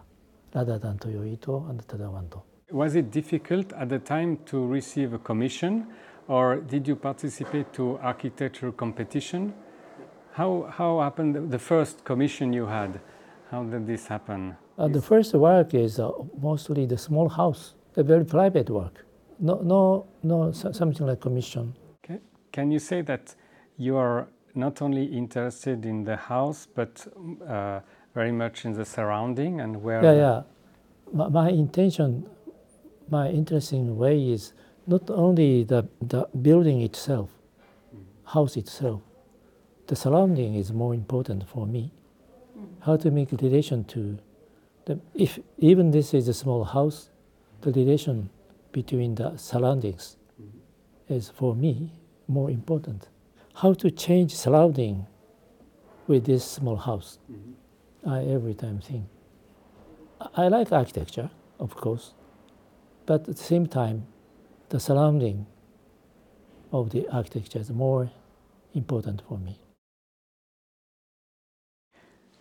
rather 0.54 0.78
than 0.80 0.98
Toyo 0.98 1.24
Ito 1.24 1.66
and 1.70 1.86
Tadao 1.88 2.14
Ando. 2.14 2.42
Was 2.72 2.96
it 2.96 3.10
difficult 3.12 3.74
at 3.74 3.90
the 3.90 4.00
time 4.00 4.38
to 4.46 4.66
receive 4.66 5.14
a 5.14 5.20
commission, 5.20 5.88
or 6.28 6.58
did 6.58 6.88
you 6.88 6.96
participate 6.96 7.72
to 7.74 7.98
architecture 8.02 8.72
competition? 8.72 9.54
How 10.34 10.68
how 10.78 11.00
happened 11.00 11.36
the- 11.36 11.42
the 11.58 11.60
first 11.60 12.04
commission 12.04 12.54
you 12.54 12.66
had? 12.68 13.00
How 13.52 13.64
did 13.64 13.88
this 13.88 14.08
happen? 14.08 14.56
Uh, 14.78 14.88
the 14.88 15.02
first 15.02 15.34
work 15.34 15.74
is 15.74 16.00
uh, 16.00 16.12
mostly 16.42 16.86
the 16.86 16.98
small 16.98 17.28
house, 17.30 17.76
a 17.98 18.04
very 18.04 18.24
private 18.26 18.70
work. 18.70 19.06
no, 19.42 19.56
no, 19.64 20.06
no, 20.22 20.52
something 20.52 21.08
like 21.08 21.20
commission. 21.22 21.74
Okay. 22.04 22.20
Can 22.52 22.72
you 22.72 22.80
say 22.80 23.02
that 23.04 23.36
you 23.78 23.96
are 23.96 24.28
not 24.56 24.82
only 24.82 25.06
interested 25.06 25.86
in 25.86 26.04
the 26.04 26.16
house, 26.16 26.68
but 26.74 27.06
uh, 27.48 27.80
very 28.14 28.32
much 28.32 28.66
in 28.66 28.74
the 28.74 28.86
surrounding 28.86 29.62
and 29.62 29.82
where? 29.82 30.04
Yeah, 30.04 30.14
yeah. 30.14 30.42
My, 31.14 31.30
my 31.30 31.50
intention, 31.50 32.30
my 33.10 33.30
interesting 33.30 33.98
way 33.98 34.30
is 34.30 34.54
not 34.88 35.10
only 35.10 35.64
the, 35.64 35.88
the 36.02 36.28
building 36.42 36.82
itself, 36.82 37.30
mm. 37.96 38.02
house 38.26 38.58
itself, 38.58 39.02
the 39.88 39.96
surrounding 39.96 40.56
is 40.56 40.72
more 40.72 40.94
important 40.94 41.48
for 41.48 41.66
me. 41.66 41.92
Mm. 42.58 42.68
How 42.82 42.98
to 42.98 43.12
make 43.12 43.32
relation 43.32 43.84
to 43.86 44.20
the, 44.86 45.00
if 45.14 45.40
even 45.58 45.92
this 45.92 46.14
is 46.14 46.28
a 46.28 46.34
small 46.34 46.64
house, 46.64 47.10
the 47.62 47.72
relation 47.72 48.30
between 48.72 49.16
the 49.16 49.36
surroundings 49.38 50.18
mm-hmm. 50.42 51.14
is 51.14 51.30
for 51.30 51.56
me 51.56 51.94
more 52.28 52.50
important. 52.50 53.08
How 53.62 53.74
to 53.74 53.92
change 53.92 54.34
surrounding 54.36 55.06
with 56.08 56.24
this 56.24 56.46
small 56.46 56.78
house, 56.78 57.20
I 58.08 58.24
every 58.24 58.54
time 58.54 58.80
think. 58.80 59.04
I 60.38 60.48
like 60.48 60.72
architecture, 60.72 61.30
of 61.60 61.76
course, 61.76 62.14
but 63.06 63.28
at 63.28 63.36
the 63.36 63.44
same 63.44 63.68
time, 63.68 64.08
the 64.70 64.80
surrounding 64.80 65.46
of 66.72 66.92
the 66.92 67.10
architecture 67.10 67.60
is 67.60 67.70
more 67.70 68.10
important 68.76 69.24
for 69.28 69.38
me. 69.38 69.60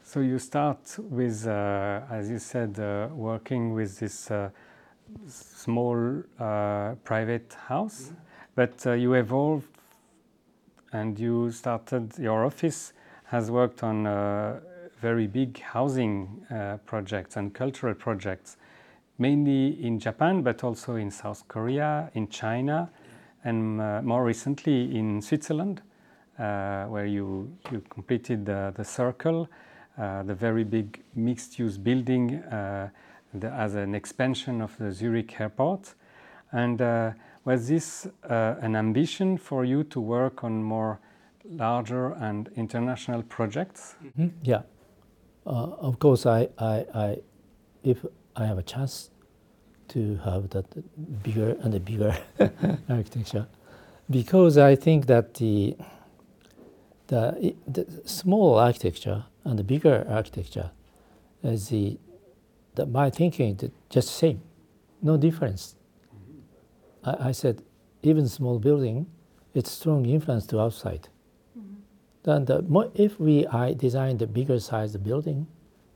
So 0.05 0.21
you 0.21 0.39
start 0.39 0.99
with, 0.99 1.49
uh, 1.49 2.03
as 2.13 2.31
you 2.31 2.39
said, 2.39 2.79
uh, 2.79 3.09
working 3.13 3.75
with 3.75 3.99
this 3.99 4.31
uh, 4.31 4.51
small 5.27 6.23
uh, 6.39 6.95
private 7.03 7.57
house, 7.67 8.01
mm 8.03 8.15
-hmm. 8.15 8.55
but 8.55 8.87
uh, 8.87 8.93
you 8.93 9.15
evolved 9.15 9.78
and 10.93 11.19
you 11.19 11.51
started, 11.51 12.19
your 12.19 12.45
office 12.45 12.93
has 13.25 13.51
worked 13.51 13.83
on 13.83 14.07
uh, 14.07 14.61
very 15.01 15.27
big 15.27 15.61
housing 15.61 16.45
projects 16.87 17.37
and 17.37 17.55
cultural 17.55 17.95
projects, 17.95 18.57
mainly 19.19 19.85
in 19.85 20.01
Japan, 20.01 20.43
but 20.43 20.65
also 20.65 20.97
in 20.97 21.11
South 21.11 21.47
Korea, 21.47 22.11
in 22.15 22.29
China, 22.29 22.91
and 23.45 23.77
more 24.05 24.25
recently 24.25 24.97
in 24.97 25.23
Switzerland, 25.23 25.83
where 26.37 27.07
you, 27.07 27.49
you 27.71 27.81
completed 27.91 28.45
the, 28.47 28.73
the 28.75 28.85
circle 28.85 29.49
uh, 29.99 30.23
the 30.23 30.35
very 30.35 30.63
big 30.63 31.03
mixed-use 31.17 31.77
building 31.77 32.37
uh, 32.37 32.89
the, 33.35 33.51
as 33.51 33.75
an 33.75 33.97
expansion 33.97 34.61
of 34.61 34.77
the 34.79 34.93
Zurich 34.93 35.41
airport. 35.41 35.95
And 36.53 36.81
uh, 36.81 37.11
was 37.49 37.67
this 37.67 38.07
an 38.25 38.77
ambition 38.77 39.39
for 39.39 39.65
you 39.65 39.83
to 39.85 40.01
work 40.01 40.45
on 40.45 40.63
more 40.63 41.01
larger 41.49 42.13
and 42.21 42.51
international 42.57 43.23
projects? 43.23 43.97
Mm 44.03 44.11
-hmm. 44.17 44.31
Yeah, 44.43 44.63
uh, 45.47 45.89
of 45.89 45.99
course. 45.99 46.29
I, 46.41 46.49
I, 46.73 46.77
I, 47.07 47.23
if 47.83 48.05
I 48.37 48.45
have 48.51 48.59
a 48.59 48.63
chance 48.75 49.11
to 49.87 50.01
have 50.25 50.49
that 50.49 50.67
bigger 51.23 51.57
and 51.63 51.85
bigger 51.85 52.13
architecture, 52.97 53.47
because 54.07 54.73
I 54.73 54.77
think 54.77 55.07
that 55.07 55.35
the, 55.35 55.77
the 57.07 57.55
the 57.73 57.85
small 58.05 58.59
architecture 58.59 59.23
and 59.45 59.57
the 59.57 59.65
bigger 59.65 60.07
architecture 60.09 60.71
is 61.43 61.69
the, 61.69 61.99
the 62.75 62.87
my 62.87 63.11
thinking 63.11 63.57
is 63.63 63.71
just 63.95 64.09
same, 64.09 64.39
no 65.01 65.17
difference. 65.17 65.78
I, 67.05 67.29
I, 67.29 67.33
said 67.33 67.63
even 68.03 68.29
small 68.29 68.59
building, 68.59 69.07
it's 69.55 69.71
strong 69.71 70.07
influence 70.07 70.47
to 70.47 70.61
outside. 70.61 71.09
Mm-hmm. 71.59 71.75
Then 72.25 72.45
the 72.45 72.63
more, 72.63 72.91
if 72.95 73.19
we 73.19 73.47
I 73.47 73.75
design 73.75 74.19
the 74.19 74.27
bigger 74.27 74.61
size 74.61 74.93
the 74.93 74.99
building, 74.99 75.47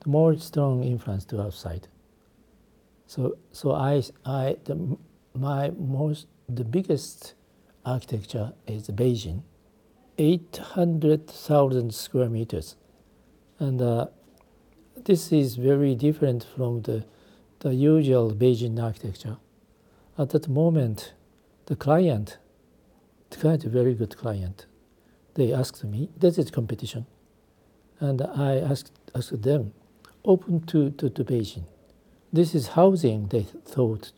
the 0.01 0.11
more 0.11 0.37
strong 0.37 0.85
influence 0.85 1.25
to 1.27 1.41
outside. 1.41 1.89
So 3.07 3.37
so 3.53 3.73
I 3.73 4.03
I 4.25 4.57
the, 4.65 4.97
my 5.35 5.71
most 5.71 6.27
the 6.49 6.65
biggest 6.65 7.35
architecture 7.85 8.53
is 8.67 8.89
Beijing, 8.89 9.43
eight 10.19 10.57
hundred 10.57 11.27
thousand 11.29 11.95
square 11.95 12.29
meters. 12.29 12.77
And 13.59 13.81
uh, 13.81 14.07
this 15.05 15.33
is 15.33 15.57
very 15.57 15.95
different 15.95 16.45
from 16.57 16.83
the, 16.83 17.05
the 17.61 17.75
usual 17.75 18.33
Beijing 18.33 18.83
architecture. 18.83 19.37
At 20.19 20.31
that 20.31 20.49
moment, 20.49 21.15
the 21.67 21.77
client, 21.77 22.39
the 23.31 23.39
client, 23.39 23.65
a 23.65 23.69
very 23.69 23.95
good 23.95 24.17
client, 24.17 24.67
they 25.35 25.53
asked 25.53 25.85
me, 25.85 26.11
this 26.17 26.37
is 26.39 26.51
competition. 26.51 27.07
And 27.99 28.21
I 28.21 28.57
asked, 28.57 28.93
asked 29.15 29.43
them, 29.43 29.73
open 30.25 30.67
to, 30.67 30.91
to, 30.91 31.09
to 31.09 31.25
Beijing. 31.25 31.65
This 32.33 32.55
is 32.55 32.69
housing, 32.69 33.29
they 33.29 33.43
thought, 33.43 34.13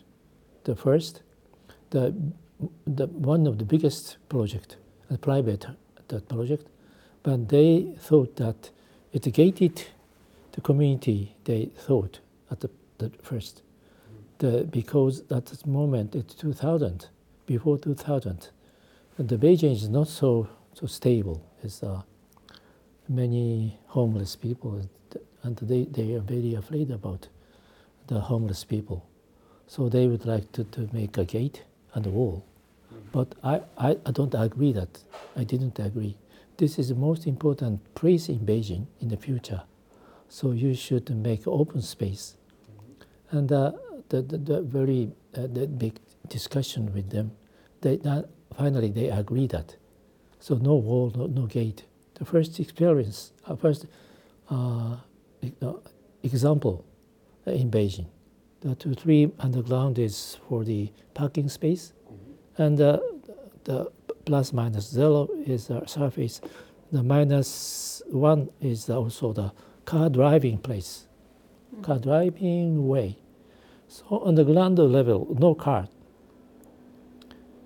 the 0.65 0.75
first, 0.75 1.23
the, 1.91 2.15
the 2.87 3.07
one 3.07 3.47
of 3.47 3.59
the 3.59 3.65
biggest 3.65 4.17
project, 4.29 4.77
a 5.11 5.19
private 5.19 5.67
that 6.09 6.29
project, 6.29 6.67
but 7.23 7.49
they 7.49 7.95
thought 7.99 8.37
that 8.37 8.71
educated 9.13 9.85
the 10.53 10.61
community, 10.61 11.37
they 11.45 11.71
thought 11.77 12.21
at 12.51 12.61
the, 12.61 12.71
the 12.99 13.11
first. 13.23 13.63
The, 14.39 14.65
because 14.65 15.23
at 15.31 15.47
this 15.47 15.65
moment, 15.65 16.15
it's 16.15 16.35
2000, 16.35 17.09
before 17.47 17.79
2000, 17.79 18.49
the 19.19 19.37
Beijing 19.37 19.73
is 19.73 19.89
not 19.89 20.09
so, 20.09 20.49
so 20.75 20.87
stable. 20.87 21.41
It's 21.63 21.83
uh, 21.83 22.03
many 23.09 23.79
homeless 23.87 24.37
people, 24.37 24.83
and 25.43 25.57
they, 25.59 25.85
they 25.85 26.15
are 26.15 26.21
very 26.21 26.55
afraid 26.55 26.91
about 26.91 27.29
the 28.09 28.21
homeless 28.21 28.65
people. 28.65 29.07
So 29.67 29.89
they 29.89 30.09
would 30.09 30.27
like 30.27 30.51
to, 30.53 30.65
to 30.65 30.89
make 30.93 31.17
a 31.17 31.25
gate 31.25 31.63
and 31.95 32.07
a 32.07 32.11
wall. 32.11 32.45
But 33.13 33.35
I, 33.43 33.61
I, 33.79 33.97
I 34.05 34.11
don't 34.11 34.35
agree 34.35 34.73
that. 34.73 35.05
I 35.37 35.45
didn't 35.45 35.79
agree 35.79 36.17
this 36.57 36.79
is 36.79 36.89
the 36.89 36.95
most 36.95 37.27
important 37.27 37.95
place 37.95 38.29
in 38.29 38.39
Beijing 38.41 38.87
in 39.01 39.09
the 39.09 39.17
future. 39.17 39.63
So 40.29 40.53
you 40.53 40.75
should 40.75 41.11
make 41.11 41.47
open 41.47 41.83
space. 41.83 42.37
And 43.31 43.51
uh, 43.51 43.73
the, 44.09 44.23
the, 44.23 44.39
the, 44.39 44.63
very 44.63 45.11
uh, 45.37 45.47
the 45.47 45.67
big 45.67 45.99
discussion 46.29 46.93
with 46.93 47.11
them, 47.11 47.33
they, 47.81 47.99
uh, 48.05 48.23
finally 48.57 48.91
they 48.91 49.09
agree 49.09 49.47
that. 49.49 49.77
So 50.41 50.57
no 50.57 50.75
wall, 50.75 51.13
no, 51.17 51.27
no 51.27 51.47
gate. 51.47 51.85
The 52.15 52.25
first 52.25 52.61
experience, 52.61 53.33
uh, 53.47 53.57
first 53.57 53.87
uh, 54.51 54.97
example 56.23 56.85
in 57.47 57.71
Beijing. 57.71 58.07
The 58.61 58.75
two, 58.75 58.95
three 58.95 59.31
underground 59.39 59.99
is 59.99 60.39
for 60.49 60.65
the 60.65 60.91
parking 61.13 61.49
space, 61.49 61.93
and 62.57 62.81
uh, 62.81 62.99
the 63.65 63.91
plus 64.25 64.53
minus 64.53 64.89
zero 64.89 65.29
is 65.45 65.67
the 65.67 65.85
surface. 65.87 66.41
The 66.93 67.03
minus 67.03 68.03
one 68.09 68.49
is 68.61 68.89
also 68.89 69.33
the 69.33 69.53
car 69.85 70.09
driving 70.09 70.59
place, 70.59 71.07
car 71.83 71.99
driving 71.99 72.87
way. 72.89 73.19
So 73.89 74.19
on 74.19 74.35
the 74.35 74.45
ground 74.45 74.79
level, 74.79 75.27
no 75.39 75.55
car. 75.55 75.89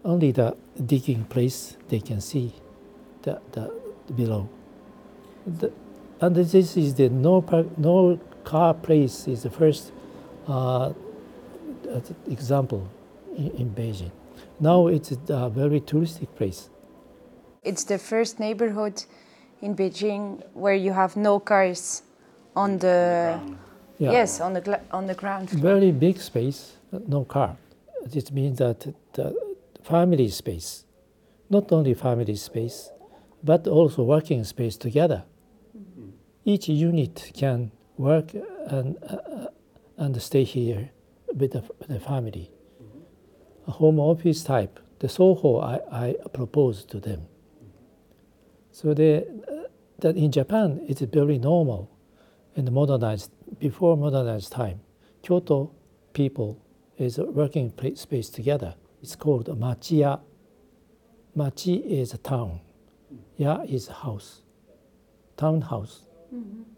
Only 0.05 0.33
the 0.33 0.57
digging 0.85 1.25
place 1.25 1.77
they 1.89 2.01
can 2.01 2.21
see 2.21 2.55
the, 3.23 3.41
the 3.53 3.73
below. 4.15 4.49
The, 5.47 5.73
and 6.21 6.35
this 6.35 6.77
is 6.77 6.95
the 6.95 7.09
no, 7.09 7.45
no 7.77 8.19
car 8.45 8.75
place 8.75 9.29
is 9.29 9.43
the 9.43 9.51
first 9.51 9.93
uh, 10.47 10.93
example 12.29 12.89
in, 13.37 13.51
in 13.51 13.71
Beijing. 13.71 14.11
Now 14.61 14.89
it's 14.89 15.13
a 15.29 15.49
very 15.49 15.81
touristic 15.81 16.35
place. 16.35 16.71
It's 17.63 17.85
the 17.85 17.99
first 17.99 18.41
neighborhood 18.41 19.05
in 19.61 19.77
Beijing 19.77 20.43
where 20.55 20.75
you 20.75 20.93
have 20.93 21.17
no 21.17 21.39
cars 21.39 22.03
on 22.57 22.79
the, 22.79 23.41
yeah. 23.99 24.13
yes 24.13 24.41
on 24.41 24.53
the 24.55 24.81
on 24.91 25.07
the 25.07 25.15
ground. 25.15 25.51
floor. 25.51 25.63
Very 25.63 25.93
big 25.93 26.19
space, 26.19 26.77
no 27.07 27.25
car. 27.25 27.57
It 28.13 28.33
means 28.33 28.59
that 28.59 28.95
the 29.13 29.35
family 29.83 30.29
space, 30.29 30.85
not 31.51 31.73
only 31.73 31.95
family 31.95 32.37
space, 32.37 32.91
but 33.43 33.67
also 33.67 34.03
working 34.03 34.45
space 34.45 34.77
together. 34.77 35.25
Mm-hmm. 35.77 36.11
Each 36.45 36.69
unit 36.69 37.33
can 37.35 37.71
work 37.97 38.35
and 38.67 38.97
uh, 39.03 39.47
and 39.97 40.23
stay 40.23 40.45
here 40.45 40.91
with 41.35 41.53
the, 41.53 41.63
the 41.89 42.01
family 42.01 42.51
a 43.69 43.71
home 43.71 44.01
office 44.01 44.43
type, 44.43 44.81
the 44.99 45.09
Soho 45.09 45.61
I, 45.61 45.79
I 45.93 46.15
proposed 46.33 46.91
to 46.91 46.99
them. 46.99 47.29
So 48.73 48.95
they, 48.95 49.19
uh, 49.19 49.69
that 49.99 50.17
in 50.17 50.33
Japan, 50.33 50.81
it's 50.89 51.03
very 51.03 51.39
normal 51.39 51.91
and 52.57 52.73
modernized, 52.73 53.31
before 53.59 53.97
modernized 53.97 54.53
time. 54.53 54.81
Kyoto 55.23 55.73
people 56.13 56.61
is 56.97 57.19
working 57.19 57.73
space 57.95 58.29
together 58.29 58.75
It's 59.03 59.15
called 59.15 59.47
Machiya. 59.47 60.21
Machi 61.35 61.77
is 61.77 62.15
a 62.15 62.19
town. 62.19 62.61
Ya 63.37 63.63
is 63.63 63.89
a 63.89 63.93
house. 63.93 64.43
Townhouse, 65.37 66.03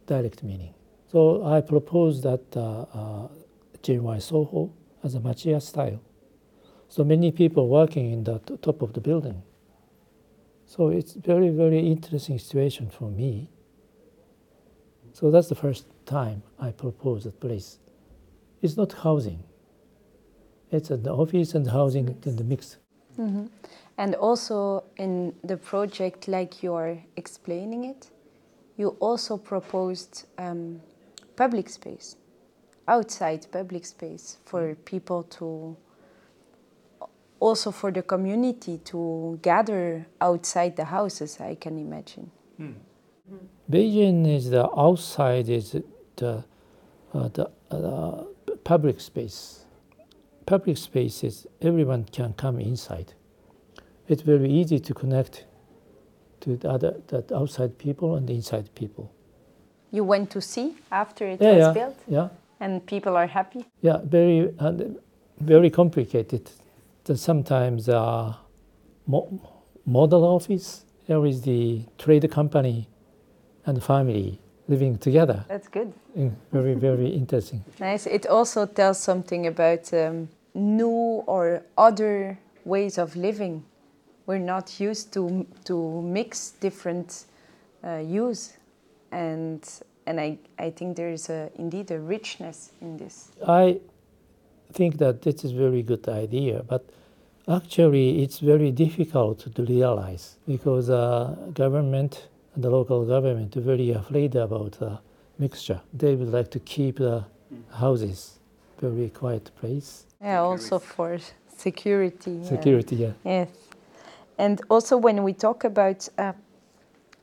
direct 0.07 0.43
meaning. 0.43 0.75
So 1.11 1.45
I 1.47 1.63
propose 1.63 2.23
that 2.23 2.45
uh, 2.55 2.83
uh, 2.83 3.29
JY 3.83 4.21
Soho 4.21 4.73
as 5.03 5.15
a 5.15 5.21
Machiya 5.21 5.63
style. 5.63 6.01
So 6.89 7.05
many 7.05 7.33
people 7.33 7.69
working 7.69 8.13
in 8.13 8.25
the 8.25 8.39
t- 8.41 8.57
top 8.59 8.83
of 8.83 8.93
the 8.93 9.01
building. 9.01 9.43
So 10.67 10.89
it's 10.89 11.15
very, 11.15 11.49
very 11.49 11.81
interesting 11.81 12.39
situation 12.39 12.91
for 12.91 13.11
me. 13.11 13.49
So 15.13 15.31
that's 15.31 15.49
the 15.49 15.55
first 15.55 15.87
time 16.11 16.43
I 16.59 16.71
propose 16.73 17.25
that 17.25 17.39
place. 17.41 17.79
It's 18.63 18.77
not 18.77 18.93
housing. 18.93 19.43
It's 20.71 20.91
an 20.91 21.07
office 21.09 21.55
and 21.55 21.67
housing 21.69 22.07
in 22.27 22.37
the 22.37 22.45
mix. 22.45 22.77
And 23.99 24.15
also 24.15 24.85
in 24.97 25.35
the 25.45 25.57
project, 25.57 26.27
like 26.27 26.63
you're 26.63 26.99
explaining 27.17 27.85
it, 27.85 28.11
you 28.77 28.97
also 29.01 29.37
proposed 29.37 30.27
um, 30.39 30.81
public 31.37 31.69
space, 31.69 32.17
outside 32.89 33.47
public 33.53 33.85
space 33.85 34.39
for 34.45 34.75
people 34.75 35.23
to, 35.25 35.77
also 37.41 37.71
for 37.71 37.91
the 37.91 38.03
community 38.03 38.79
to 38.85 39.39
gather 39.43 40.07
outside 40.21 40.77
the 40.77 40.85
houses, 40.85 41.41
I 41.41 41.57
can 41.57 41.79
imagine. 41.79 42.31
Beijing 43.71 44.27
is 44.35 44.51
the 44.51 44.69
outside 44.77 45.49
is 45.49 45.77
the 46.21 46.45
uh, 47.15 47.29
the 47.29 47.51
uh, 47.71 48.25
public 48.65 49.01
space. 49.01 49.67
Public 50.47 50.77
spaces 50.77 51.47
everyone 51.61 52.05
can 52.13 52.33
come 52.35 52.59
inside. 52.61 53.15
It's 54.09 54.23
very 54.23 54.51
easy 54.51 54.79
to 54.81 54.95
connect 54.95 55.45
to 56.41 56.57
the 56.57 56.71
other 56.71 57.01
that 57.09 57.33
outside 57.33 57.79
people 57.79 58.17
and 58.17 58.27
the 58.29 58.35
inside 58.35 58.69
people. 58.75 59.13
You 59.93 60.05
went 60.05 60.31
to 60.31 60.41
see 60.41 60.77
after 60.91 61.27
it 61.27 61.41
yeah, 61.41 61.53
was 61.53 61.67
yeah, 61.67 61.73
built, 61.73 61.99
yeah, 62.09 62.29
and 62.61 62.85
people 62.87 63.17
are 63.17 63.27
happy. 63.27 63.65
yeah. 63.83 63.99
Very 64.05 64.53
and 64.59 64.99
very 65.41 65.71
complicated. 65.71 66.51
Sometimes 67.15 67.89
uh, 67.89 68.35
mo- 69.07 69.41
model 69.87 70.25
office. 70.25 70.85
There 71.09 71.27
is 71.27 71.43
the 71.43 71.83
trade 71.99 72.31
company 72.31 72.89
and 73.67 73.83
family 73.83 74.39
living 74.71 74.97
together. 74.99 75.45
That's 75.49 75.69
good. 75.69 75.93
Very 76.53 76.75
very 76.75 77.09
interesting. 77.09 77.63
Nice. 77.81 78.07
It 78.07 78.27
also 78.27 78.67
tells 78.67 78.99
something 78.99 79.47
about 79.47 79.93
um, 79.93 80.29
new 80.55 81.23
or 81.27 81.63
other 81.77 82.39
ways 82.65 82.99
of 82.99 83.17
living. 83.17 83.65
We're 84.27 84.47
not 84.55 84.81
used 84.81 85.13
to 85.13 85.47
to 85.65 86.03
mix 86.03 86.53
different 86.61 87.25
uh, 87.85 87.97
use, 87.97 88.57
and 89.13 89.63
and 90.07 90.21
I 90.21 90.39
I 90.59 90.71
think 90.71 90.97
there 90.97 91.13
is 91.13 91.31
a 91.31 91.51
indeed 91.57 91.91
a 91.91 91.99
richness 91.99 92.71
in 92.81 92.97
this. 92.97 93.33
I 93.47 93.81
think 94.73 94.99
that 94.99 95.23
this 95.23 95.45
is 95.45 95.53
very 95.53 95.83
good 95.83 96.09
idea, 96.09 96.63
but 96.69 96.85
actually 97.49 98.23
it's 98.23 98.39
very 98.39 98.71
difficult 98.71 99.53
to 99.55 99.63
realize 99.65 100.37
because 100.47 100.91
uh, 100.91 101.35
government 101.55 102.29
the 102.61 102.71
local 102.71 103.05
government 103.05 103.57
are 103.57 103.61
very 103.61 103.91
afraid 103.91 104.35
about 104.37 104.73
the 104.73 104.99
mixture. 105.39 105.81
They 105.93 106.15
would 106.15 106.33
like 106.33 106.51
to 106.51 106.61
keep 106.61 106.97
the 106.99 107.25
houses 107.73 108.41
very 108.81 109.11
quiet 109.11 109.51
place. 109.61 110.07
Yeah, 110.23 110.41
also 110.41 110.79
for 110.79 111.19
security. 111.57 112.43
Security, 112.45 112.97
yeah. 112.97 113.13
Yes, 113.25 113.49
and 114.39 114.61
also 114.71 114.97
when 114.97 115.23
we 115.23 115.33
talk 115.33 115.65
about 115.65 116.09
uh, 116.19 116.33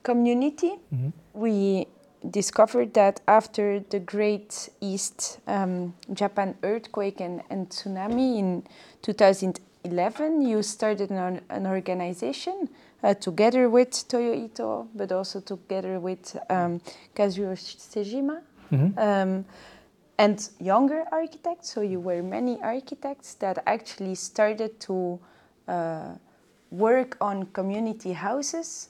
community, 0.04 0.73
Mhm. 0.93 1.12
we 1.34 1.88
discovered 2.30 2.93
that 2.93 3.21
after 3.28 3.80
the 3.89 4.00
Great 4.00 4.69
East 4.82 5.39
um, 5.47 5.93
Japan 6.13 6.56
earthquake 6.63 7.19
and, 7.21 7.41
and 7.50 7.69
tsunami 7.69 8.38
in 8.38 8.63
2011, 9.02 10.41
you 10.41 10.62
started 10.63 11.10
an, 11.12 11.41
an 11.50 11.67
organization 11.67 12.69
uh, 13.04 13.14
together 13.14 13.70
with 13.70 14.08
Toyo 14.08 14.34
Ito, 14.34 14.88
but 14.96 15.12
also 15.12 15.40
together 15.40 16.00
with 16.00 16.38
um, 16.50 16.82
Kazuo 17.16 17.54
Sejima. 17.56 18.42
Mhm. 18.72 18.98
Um, 18.98 19.46
and 20.18 20.50
younger 20.60 21.04
architects. 21.12 21.70
So 21.70 21.82
you 21.82 22.00
were 22.00 22.24
many 22.24 22.60
architects 22.62 23.36
that 23.36 23.64
actually 23.66 24.16
started 24.16 24.80
to 24.82 25.20
uh, 25.68 26.16
work 26.72 27.18
on 27.22 27.46
community 27.54 28.14
houses 28.14 28.90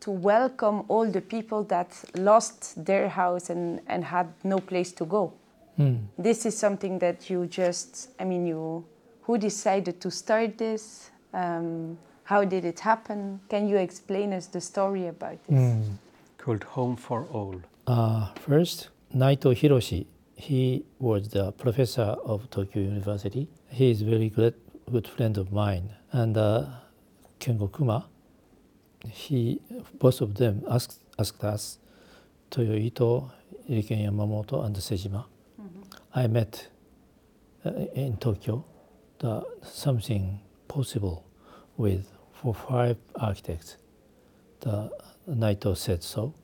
to 0.00 0.10
welcome 0.10 0.84
all 0.88 1.10
the 1.10 1.20
people 1.20 1.64
that 1.64 1.92
lost 2.14 2.84
their 2.84 3.08
house 3.08 3.50
and, 3.50 3.80
and 3.88 4.04
had 4.04 4.28
no 4.44 4.58
place 4.58 4.92
to 4.92 5.04
go. 5.04 5.32
Mm. 5.78 6.04
This 6.16 6.46
is 6.46 6.56
something 6.56 6.98
that 7.00 7.28
you 7.28 7.46
just, 7.46 8.10
I 8.18 8.24
mean, 8.24 8.46
you, 8.46 8.84
who 9.22 9.38
decided 9.38 10.00
to 10.00 10.10
start 10.10 10.56
this? 10.56 11.10
Um, 11.34 11.98
how 12.28 12.44
did 12.44 12.62
it 12.66 12.80
happen? 12.80 13.40
Can 13.48 13.66
you 13.66 13.78
explain 13.78 14.34
us 14.34 14.46
the 14.48 14.60
story 14.60 15.06
about 15.06 15.38
this? 15.48 15.58
Mm. 15.58 15.96
Called 16.36 16.62
Home 16.64 16.94
for 16.94 17.24
All. 17.32 17.62
Uh, 17.86 18.34
first, 18.34 18.90
Naito 19.16 19.54
Hiroshi. 19.58 20.04
He 20.36 20.84
was 20.98 21.28
the 21.30 21.52
professor 21.52 22.16
of 22.32 22.50
Tokyo 22.50 22.82
University. 22.82 23.48
He 23.70 23.90
is 23.90 24.02
very 24.02 24.28
good, 24.28 24.52
good 24.92 25.08
friend 25.08 25.38
of 25.38 25.52
mine. 25.52 25.88
And 26.12 26.36
uh, 26.36 26.66
Kengo 27.40 27.74
Kuma, 27.74 28.04
he, 29.08 29.62
both 29.98 30.20
of 30.20 30.34
them 30.34 30.64
asked, 30.68 31.00
asked 31.18 31.42
us, 31.42 31.78
Toyo 32.50 32.74
Ito, 32.74 33.32
Riken 33.70 34.04
Yamamoto, 34.04 34.66
and 34.66 34.76
Sejima. 34.76 35.24
I 36.14 36.26
met 36.26 36.68
uh, 37.64 37.70
in 37.94 38.18
Tokyo 38.18 38.66
the, 39.18 39.46
something 39.62 40.40
possible 40.68 41.24
with 41.78 42.17
for 42.40 42.54
five 42.54 42.96
architects. 43.16 43.76
The 44.60 44.90
Naito 45.28 45.76
said 45.76 46.02
so 46.02 46.34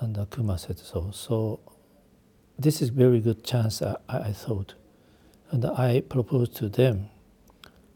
and 0.00 0.18
uh, 0.18 0.26
Kuma 0.26 0.58
said 0.58 0.78
so. 0.78 1.10
So 1.12 1.60
this 2.58 2.82
is 2.82 2.90
very 2.90 3.20
good 3.20 3.44
chance 3.44 3.82
I, 3.82 3.96
I 4.08 4.32
thought, 4.32 4.74
and 5.50 5.64
I 5.64 6.00
proposed 6.00 6.54
to 6.56 6.68
them 6.68 7.08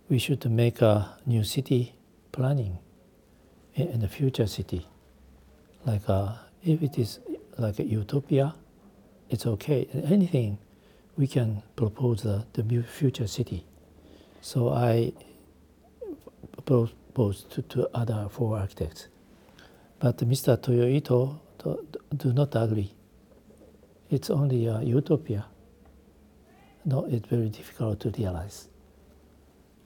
we 0.08 0.18
should 0.18 0.50
make 0.50 0.80
a 0.80 1.16
new 1.26 1.44
city 1.44 1.94
planning 2.32 2.78
in, 3.74 4.00
the 4.00 4.08
future 4.08 4.46
city. 4.46 4.86
Like 5.84 6.08
uh, 6.08 6.32
if 6.64 6.82
it 6.82 6.98
is 6.98 7.20
like 7.58 7.78
a 7.78 7.84
utopia, 7.84 8.54
it's 9.28 9.46
okay. 9.46 9.86
Anything 10.04 10.58
we 11.16 11.26
can 11.26 11.62
propose 11.76 12.22
the, 12.22 12.46
the 12.54 12.82
future 12.82 13.26
city. 13.26 13.66
So 14.40 14.70
I 14.70 15.12
proposed 16.68 17.70
to, 17.70 17.88
other 17.94 18.28
four 18.30 18.58
architects. 18.58 19.08
But 19.98 20.18
Mr. 20.18 20.60
Toyo 20.60 20.86
Ito 20.86 21.40
do, 21.64 21.86
do 22.14 22.32
not 22.32 22.54
agree. 22.54 22.92
It's 24.10 24.28
only 24.30 24.66
a 24.66 24.80
utopia. 24.82 25.46
No, 26.84 27.06
it's 27.06 27.26
very 27.26 27.48
difficult 27.48 28.00
to 28.00 28.10
realize. 28.10 28.68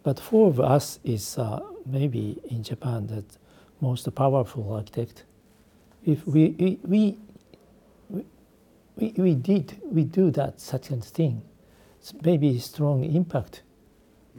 But 0.02 0.18
four 0.18 0.48
of 0.48 0.60
us 0.60 0.98
is 1.04 1.38
uh, 1.38 1.60
maybe 1.86 2.40
in 2.50 2.62
Japan 2.64 3.06
the 3.06 3.24
most 3.80 4.12
powerful 4.14 4.72
architect. 4.72 5.24
If 6.04 6.26
we 6.26 6.50
we, 6.58 6.78
we 6.84 7.16
we, 8.96 9.14
we 9.16 9.34
did 9.34 9.80
we 9.84 10.04
do 10.04 10.30
that 10.32 10.60
such 10.60 10.90
a 10.90 10.96
thing, 10.96 11.42
it's 12.00 12.12
maybe 12.24 12.58
strong 12.58 13.04
impact 13.04 13.62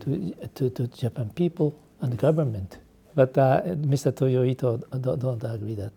to, 0.01 0.34
to, 0.56 0.69
to 0.69 0.88
Japan 0.88 1.32
people 1.36 1.79
and 2.03 2.11
the 2.13 2.17
government. 2.17 2.77
But 3.15 3.37
uh, 3.37 3.61
Mr. 3.93 4.11
Toyo 4.15 4.43
Ito 4.43 4.77
don't, 4.99 5.19
don't 5.19 5.43
agree 5.43 5.75
that. 5.75 5.93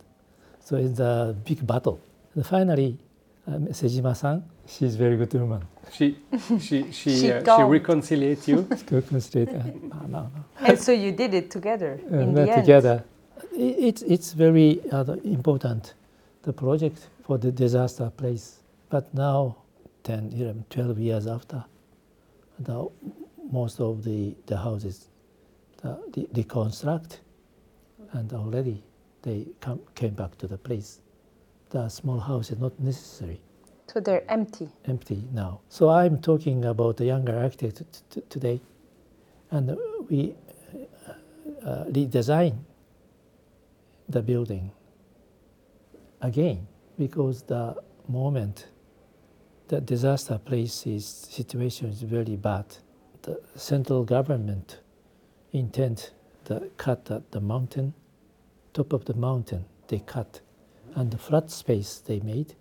So 0.64 0.76
it's 0.76 1.00
a 1.00 1.34
big 1.44 1.66
battle. 1.66 2.00
And 2.34 2.44
finally, 2.46 2.98
um, 3.46 3.66
Sejima-san, 3.68 4.42
she's 4.66 4.94
a 4.94 4.98
very 4.98 5.16
good 5.16 5.32
woman. 5.34 5.62
She 5.92 6.16
she 6.60 6.90
she, 6.92 6.92
She 6.92 7.32
uh, 7.32 7.38
she 7.38 7.44
calmed. 7.44 7.70
reconciliate 7.70 8.46
you. 8.48 8.62
To 8.88 9.02
concentrate, 9.02 9.48
uh, 9.48 9.62
no, 9.92 10.00
no, 10.08 10.20
no. 10.34 10.44
And 10.60 10.78
so 10.78 10.92
you 10.92 11.12
did 11.12 11.32
it 11.34 11.50
together 11.50 11.98
Uh, 12.12 12.18
in 12.18 12.32
we're 12.34 12.46
the 12.46 12.52
end. 12.52 12.62
together. 12.64 13.04
I- 13.54 13.76
It's, 13.88 14.02
it's 14.02 14.32
very 14.34 14.80
uh, 14.92 15.04
important, 15.24 15.94
the 16.42 16.52
project 16.52 17.08
for 17.24 17.38
the 17.38 17.50
disaster 17.52 18.10
place. 18.10 18.60
But 18.90 19.12
now, 19.14 19.56
10, 20.04 20.32
11, 20.34 20.64
12 20.70 20.98
years 20.98 21.26
after, 21.26 21.64
the, 22.58 22.88
most 23.50 23.80
of 23.80 24.02
the, 24.04 24.34
the 24.46 24.56
houses 24.56 25.08
the, 25.82 25.98
the, 26.12 26.28
reconstruct 26.34 27.20
and 28.12 28.32
already 28.32 28.82
they 29.22 29.46
come, 29.60 29.80
came 29.94 30.14
back 30.14 30.36
to 30.38 30.46
the 30.46 30.58
place. 30.58 31.00
The 31.70 31.88
small 31.88 32.20
house 32.20 32.50
is 32.50 32.58
not 32.58 32.78
necessary, 32.80 33.40
So 33.92 34.00
they're 34.00 34.24
empty. 34.30 34.68
empty 34.86 35.24
now. 35.32 35.60
So 35.68 35.88
I'm 35.88 36.20
talking 36.20 36.64
about 36.64 36.96
the 36.96 37.06
younger 37.06 37.36
architect 37.38 38.02
t- 38.10 38.22
today. 38.28 38.60
and 39.50 39.76
we 40.08 40.34
uh, 41.64 41.84
redesign 41.84 42.54
the 44.08 44.22
building 44.22 44.70
again 46.20 46.66
because 46.98 47.42
the 47.42 47.74
moment 48.08 48.66
the 49.68 49.80
disaster 49.80 50.38
places 50.38 51.04
situation 51.06 51.88
is 51.88 52.02
very 52.02 52.36
bad. 52.36 52.64
The 53.22 53.40
central 53.56 54.04
government 54.04 54.80
intend 55.52 56.10
to 56.44 56.70
cut 56.76 57.06
the, 57.06 57.22
the 57.30 57.40
mountain, 57.40 57.94
top 58.72 58.92
of 58.92 59.04
the 59.04 59.14
mountain 59.14 59.64
they 59.88 59.98
cut, 60.00 60.40
and 60.94 61.10
the 61.10 61.18
flat 61.18 61.50
space 61.50 61.98
they 61.98 62.20
made, 62.20 62.54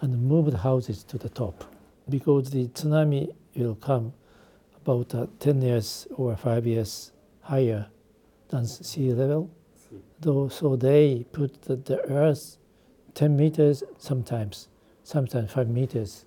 and 0.00 0.22
moved 0.22 0.54
houses 0.54 1.04
to 1.04 1.18
the 1.18 1.28
top 1.28 1.64
because 2.08 2.50
the 2.50 2.66
tsunami 2.68 3.32
will 3.54 3.74
come 3.76 4.12
about 4.76 5.14
uh, 5.14 5.26
10 5.38 5.62
years 5.62 6.06
or 6.16 6.36
5 6.36 6.66
years 6.66 7.12
higher 7.42 7.86
than 8.48 8.66
sea 8.66 9.12
level. 9.12 9.50
Though, 10.20 10.48
so 10.48 10.76
they 10.76 11.24
put 11.32 11.62
the, 11.62 11.76
the 11.76 12.00
earth 12.10 12.56
10 13.14 13.36
meters 13.36 13.82
sometimes, 13.98 14.68
sometimes 15.02 15.52
5 15.52 15.68
meters. 15.68 16.24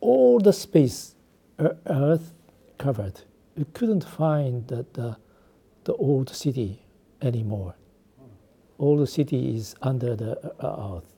All 0.00 0.38
the 0.38 0.52
space 0.52 1.14
earth 1.58 2.32
covered. 2.78 3.22
We 3.56 3.64
couldn't 3.72 4.04
find 4.04 4.66
the, 4.68 4.84
the, 4.92 5.16
the 5.84 5.94
old 5.94 6.28
city 6.28 6.82
anymore. 7.22 7.74
All 8.78 8.98
the 8.98 9.06
city 9.06 9.56
is 9.56 9.74
under 9.80 10.14
the 10.14 10.32
uh, 10.60 10.96
earth. 10.96 11.12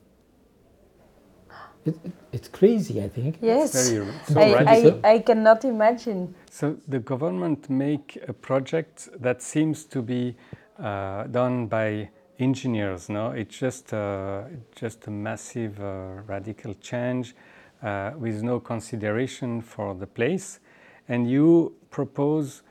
It, 1.85 1.95
it, 2.03 2.11
it's 2.31 2.47
crazy, 2.47 3.01
I 3.01 3.09
think. 3.09 3.39
Yes. 3.41 3.89
Very 3.89 4.05
so 4.27 4.39
I. 4.39 4.99
I, 5.03 5.13
I 5.15 5.19
cannot 5.19 5.65
imagine. 5.65 6.33
So 6.49 6.77
the 6.87 6.99
government 6.99 7.69
make 7.69 8.17
a 8.27 8.33
project 8.33 9.09
that 9.19 9.41
seems 9.41 9.85
to 9.85 10.01
be 10.01 10.35
uh, 10.77 11.23
done 11.23 11.67
by 11.67 12.09
engineers. 12.37 13.09
No, 13.09 13.31
it's 13.31 13.57
just 13.57 13.93
uh, 13.93 14.43
just 14.75 15.07
a 15.07 15.11
massive 15.11 15.79
uh, 15.79 16.21
radical 16.25 16.73
change 16.75 17.35
uh, 17.83 18.11
with 18.17 18.43
no 18.43 18.59
consideration 18.59 19.61
for 19.61 19.93
the 19.95 20.07
place, 20.07 20.59
and 21.07 21.29
you 21.29 21.73
propose 21.89 22.61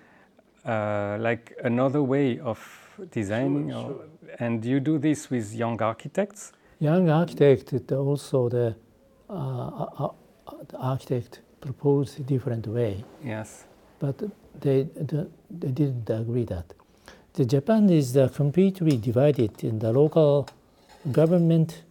uh, 0.65 1.17
like 1.21 1.57
another 1.65 2.03
way 2.03 2.39
of 2.39 2.59
designing, 3.11 3.73
or, 3.73 3.95
and 4.39 4.65
you 4.65 4.81
do 4.81 4.99
this 4.99 5.31
with 5.31 5.55
young 5.55 5.81
architects. 5.83 6.53
Young 6.81 7.09
architect 7.11 7.73
it 7.73 7.93
also 7.93 8.49
the, 8.49 8.75
uh, 9.31 9.33
uh, 9.33 10.05
uh, 10.07 10.53
the 10.69 10.77
architect 10.79 11.41
proposed 11.61 12.21
a 12.21 12.23
different 12.23 12.67
way, 12.67 13.05
Yes. 13.25 13.65
but 13.99 14.17
they, 14.61 14.87
they 15.01 15.27
didn't 15.73 16.09
agree 16.11 16.45
that. 16.45 16.65
The 17.35 17.45
Japan 17.45 17.89
is 17.91 18.17
uh, 18.17 18.29
completely 18.29 18.97
divided 18.97 19.63
in 19.63 19.79
the 19.79 19.93
local 19.93 20.49
government 21.13 21.83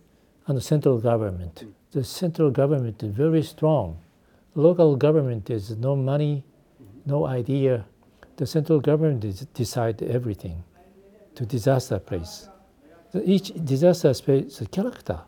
and 0.47 0.57
the 0.57 0.61
central 0.61 0.99
government. 0.99 1.63
The 1.91 2.03
central 2.03 2.51
government 2.51 3.01
is 3.03 3.11
very 3.13 3.43
strong. 3.43 3.97
Local 4.55 4.95
government 4.95 5.49
is 5.49 5.75
no 5.77 5.95
money, 5.95 6.43
no 7.07 7.25
idea. 7.25 7.85
The 8.35 8.45
central 8.45 8.79
government 8.79 9.23
is 9.25 9.41
decide 9.53 10.03
everything 10.03 10.63
to 11.35 11.45
disaster 11.45 11.99
place. 11.99 12.49
So 13.11 13.21
each 13.25 13.51
disaster 13.65 14.13
space 14.13 14.45
is 14.53 14.61
a 14.61 14.65
character. 14.67 15.19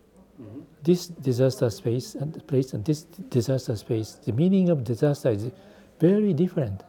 This 0.84 1.08
disaster 1.08 1.70
space 1.70 2.16
and 2.16 2.46
place 2.48 2.74
and 2.74 2.86
this 2.86 3.04
disaster 3.30 3.76
space, 3.76 4.12
the 4.26 4.32
meaning 4.32 4.70
of 4.70 4.84
disaster 4.84 5.30
is 5.30 5.52
very 6.00 6.34
different. 6.34 6.84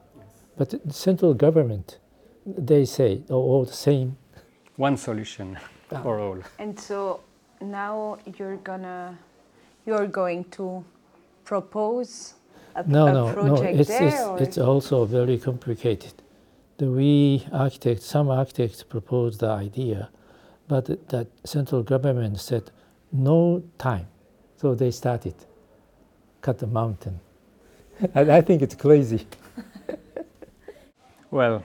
But 0.57 0.71
the 0.85 0.93
central 0.93 1.35
government, 1.35 1.99
they 2.47 2.85
say, 2.85 3.23
are 3.31 3.35
all 3.35 3.65
the 3.65 3.73
same. 3.73 4.17
One 4.77 4.97
solution 4.97 5.59
Ah. 5.93 6.03
for 6.03 6.21
all. 6.21 6.39
And 6.61 6.79
so 6.79 7.21
now 7.61 8.19
you're 8.39 8.59
gonna, 8.59 9.19
you're 9.87 10.07
going 10.07 10.45
to 10.53 10.85
propose 11.45 12.35
a, 12.75 12.87
No, 12.87 13.07
a 13.07 13.13
no, 13.13 13.43
no. 13.43 13.63
It's, 13.63 13.89
there, 13.89 14.09
it's, 14.09 14.43
it's 14.43 14.59
also 14.59 15.05
very 15.05 15.39
complicated. 15.39 16.15
The 16.79 16.91
we 16.91 17.47
architects, 17.53 18.07
some 18.07 18.31
architects 18.31 18.83
proposed 18.83 19.41
the 19.41 19.49
idea, 19.51 20.09
but 20.69 20.87
the, 20.87 20.99
the 21.09 21.27
central 21.45 21.83
government 21.83 22.41
said 22.41 22.71
no 23.13 23.63
time. 23.79 24.07
So 24.57 24.75
they 24.75 24.91
started 24.91 25.35
cut 26.41 26.59
the 26.59 26.67
mountain. 26.67 27.21
and 28.15 28.31
I 28.31 28.41
think 28.41 28.63
it's 28.63 28.75
crazy. 28.75 29.27
Well, 31.33 31.63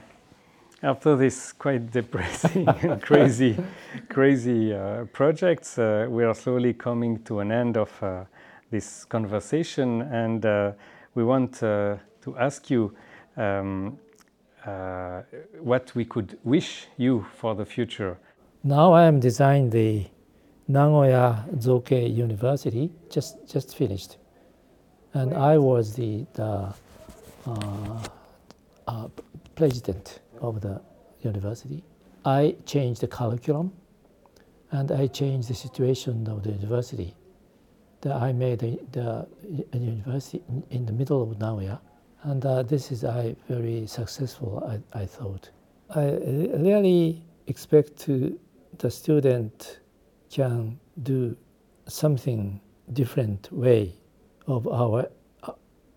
after 0.80 1.16
this 1.16 1.52
quite 1.52 1.90
depressing 1.90 2.68
and 2.68 3.02
crazy, 3.10 3.58
crazy 4.08 4.72
uh, 4.72 5.06
projects, 5.06 5.76
uh, 5.76 6.06
we 6.08 6.22
are 6.22 6.34
slowly 6.34 6.72
coming 6.72 7.18
to 7.24 7.40
an 7.40 7.50
end 7.50 7.76
of 7.76 7.90
uh, 8.00 8.24
this 8.70 9.04
conversation, 9.04 10.02
and 10.02 10.46
uh, 10.46 10.72
we 11.16 11.24
want 11.24 11.62
uh, 11.62 11.96
to 12.20 12.36
ask 12.36 12.70
you 12.70 12.94
um, 13.36 13.98
uh, 14.64 15.22
what 15.60 15.94
we 15.94 16.04
could 16.04 16.38
wish 16.44 16.86
you 16.98 17.26
for 17.34 17.54
the 17.54 17.64
future. 17.64 18.18
Now 18.62 18.92
I 18.92 19.04
am 19.04 19.18
designing 19.18 19.70
the 19.70 20.06
Nagoya 20.68 21.44
Zokei 21.54 22.14
University, 22.14 22.90
just 23.10 23.48
just 23.48 23.76
finished, 23.76 24.18
and 25.14 25.32
I 25.34 25.58
was 25.58 25.94
the 25.94 26.26
the 26.34 26.74
uh, 27.46 28.08
uh, 28.86 29.08
president 29.54 30.20
of 30.40 30.60
the 30.60 30.82
university. 31.22 31.82
I 32.24 32.56
changed 32.66 33.00
the 33.00 33.08
curriculum, 33.08 33.72
and 34.70 34.90
I 34.90 35.06
changed 35.06 35.48
the 35.48 35.54
situation 35.54 36.28
of 36.28 36.42
the 36.42 36.50
university. 36.50 37.14
That 38.06 38.22
I 38.22 38.32
made 38.32 38.60
the, 38.60 38.78
the 38.92 39.26
a 39.72 39.78
university 39.78 40.40
in, 40.48 40.62
in 40.70 40.86
the 40.86 40.92
middle 40.92 41.20
of 41.24 41.40
Nagoya, 41.40 41.80
and 42.22 42.46
uh, 42.46 42.62
this 42.62 42.92
is 42.92 43.02
I 43.02 43.34
very 43.48 43.84
successful. 43.88 44.62
I, 44.62 45.02
I 45.02 45.06
thought. 45.06 45.50
I 45.90 46.04
really 46.54 47.24
expect 47.48 47.96
to 48.06 48.38
the 48.78 48.90
student 48.92 49.80
can 50.30 50.78
do 51.02 51.36
something 51.88 52.60
different 52.92 53.50
way 53.50 53.92
of 54.46 54.68
our 54.68 55.08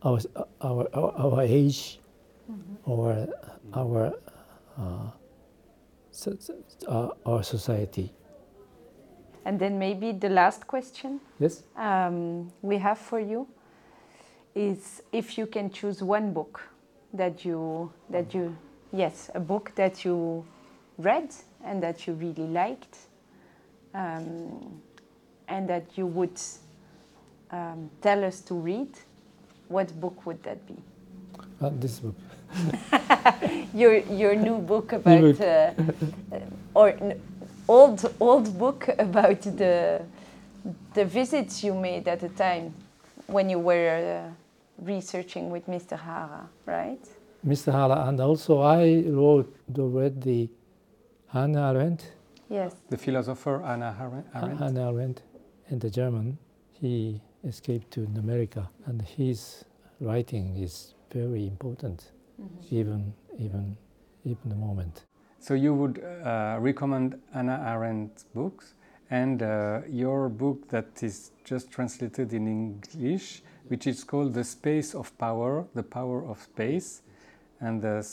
our 0.02 0.20
our 0.62 0.88
our, 0.94 1.14
our 1.16 1.42
age 1.44 2.00
or 2.86 3.28
our 3.76 4.14
uh, 4.80 5.12
uh, 6.88 7.10
our 7.28 7.44
society. 7.44 8.12
And 9.50 9.60
then 9.60 9.80
maybe 9.80 10.12
the 10.12 10.30
last 10.30 10.68
question 10.68 11.20
Yes. 11.40 11.64
um, 11.76 12.52
we 12.62 12.78
have 12.78 13.00
for 13.00 13.20
you 13.20 13.48
is 14.54 15.02
if 15.12 15.40
you 15.40 15.48
can 15.48 15.72
choose 15.72 16.04
one 16.04 16.34
book 16.34 16.62
that 17.14 17.44
you 17.44 17.92
that 18.12 18.32
you 18.36 18.56
yes 18.94 19.32
a 19.34 19.40
book 19.40 19.72
that 19.76 20.06
you 20.06 20.46
read 21.00 21.34
and 21.66 21.82
that 21.82 22.06
you 22.06 22.14
really 22.14 22.48
liked 22.48 22.98
um, 23.96 24.82
and 25.48 25.68
that 25.68 25.98
you 25.98 26.06
would 26.06 26.40
um, 27.50 27.90
tell 28.02 28.24
us 28.24 28.42
to 28.42 28.54
read 28.54 28.90
what 29.68 30.00
book 30.00 30.28
would 30.28 30.44
that 30.44 30.60
be 30.68 30.76
Uh, 31.62 31.72
this 31.80 32.00
book. 32.00 32.16
your 33.74 33.98
your 34.22 34.36
new 34.36 34.58
book 34.58 34.94
about 34.94 35.42
uh, 35.42 35.74
or 36.74 36.94
old 37.70 38.14
old 38.20 38.58
book 38.58 38.90
about 38.98 39.42
the 39.42 40.02
the 40.94 41.06
visits 41.06 41.64
you 41.64 41.74
made 41.74 42.08
at 42.08 42.20
the 42.20 42.30
time 42.30 42.74
when 43.28 43.50
you 43.50 43.60
were 43.60 44.26
uh, 44.26 44.86
researching 44.86 45.50
with 45.52 45.68
Mr. 45.68 45.98
Hara, 45.98 46.50
right? 46.66 47.00
Mr. 47.46 47.72
Hara, 47.72 48.08
and 48.08 48.20
also 48.20 48.62
I 48.62 49.04
wrote 49.08 49.56
read 49.78 50.22
the 50.22 50.50
Hannah 51.28 51.72
Arendt. 51.72 52.12
Yes. 52.50 52.76
The 52.90 52.98
philosopher 52.98 53.64
Anna 53.64 53.96
Arendt. 54.02 54.28
Arendt. 54.34 54.60
Hannah 54.60 54.92
Arendt 54.92 55.22
in 55.70 55.80
the 55.80 55.90
German. 55.90 56.38
He 56.74 57.22
escaped 57.44 57.92
to 57.92 58.08
America, 58.18 58.68
and 58.86 59.02
his 59.02 59.64
writing 60.02 60.58
is 60.58 60.96
very 61.12 61.46
important, 61.46 62.12
even 62.72 63.14
even 63.38 63.78
even 64.26 64.50
the 64.50 64.56
moment. 64.56 65.06
So 65.40 65.54
you 65.54 65.74
would 65.74 66.04
uh, 66.04 66.58
recommend 66.60 67.20
Anna 67.34 67.64
Arendt 67.66 68.26
books 68.36 68.74
and 69.10 69.42
uh, 69.42 69.82
your 69.90 70.30
book 70.30 70.68
that 70.70 71.02
is 71.02 71.32
just 71.44 71.72
translated 71.72 72.34
in 72.34 72.48
English, 72.48 73.42
which 73.68 73.88
is 73.88 74.04
called 74.04 74.34
The 74.34 74.44
Space 74.44 74.94
of 74.94 75.18
Power, 75.18 75.66
The 75.74 75.84
Power 75.84 76.26
of 76.28 76.42
Space. 76.42 77.02
And 77.62 77.82
the, 77.82 78.06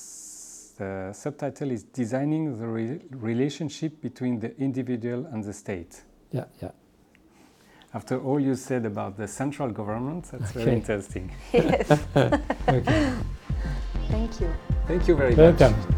the 0.78 1.12
subtitle 1.12 1.70
is 1.70 1.82
Designing 1.82 2.58
the 2.58 2.66
Re- 2.66 3.00
Relationship 3.10 4.00
Between 4.00 4.40
the 4.40 4.56
Individual 4.58 5.26
and 5.26 5.44
the 5.44 5.52
State. 5.52 6.02
Yeah, 6.32 6.44
yeah. 6.62 6.70
After 7.92 8.18
all 8.20 8.40
you 8.40 8.54
said 8.54 8.84
about 8.84 9.16
the 9.16 9.28
central 9.28 9.70
government, 9.70 10.28
that's 10.30 10.52
very 10.52 10.72
interesting. 10.72 11.34
Yes. 11.52 11.90
Okay. 12.68 13.14
Thank 14.08 14.40
you. 14.40 14.52
Thank 14.86 15.08
you 15.08 15.16
very 15.16 15.34
Welcome. 15.34 15.72
much. 15.72 15.95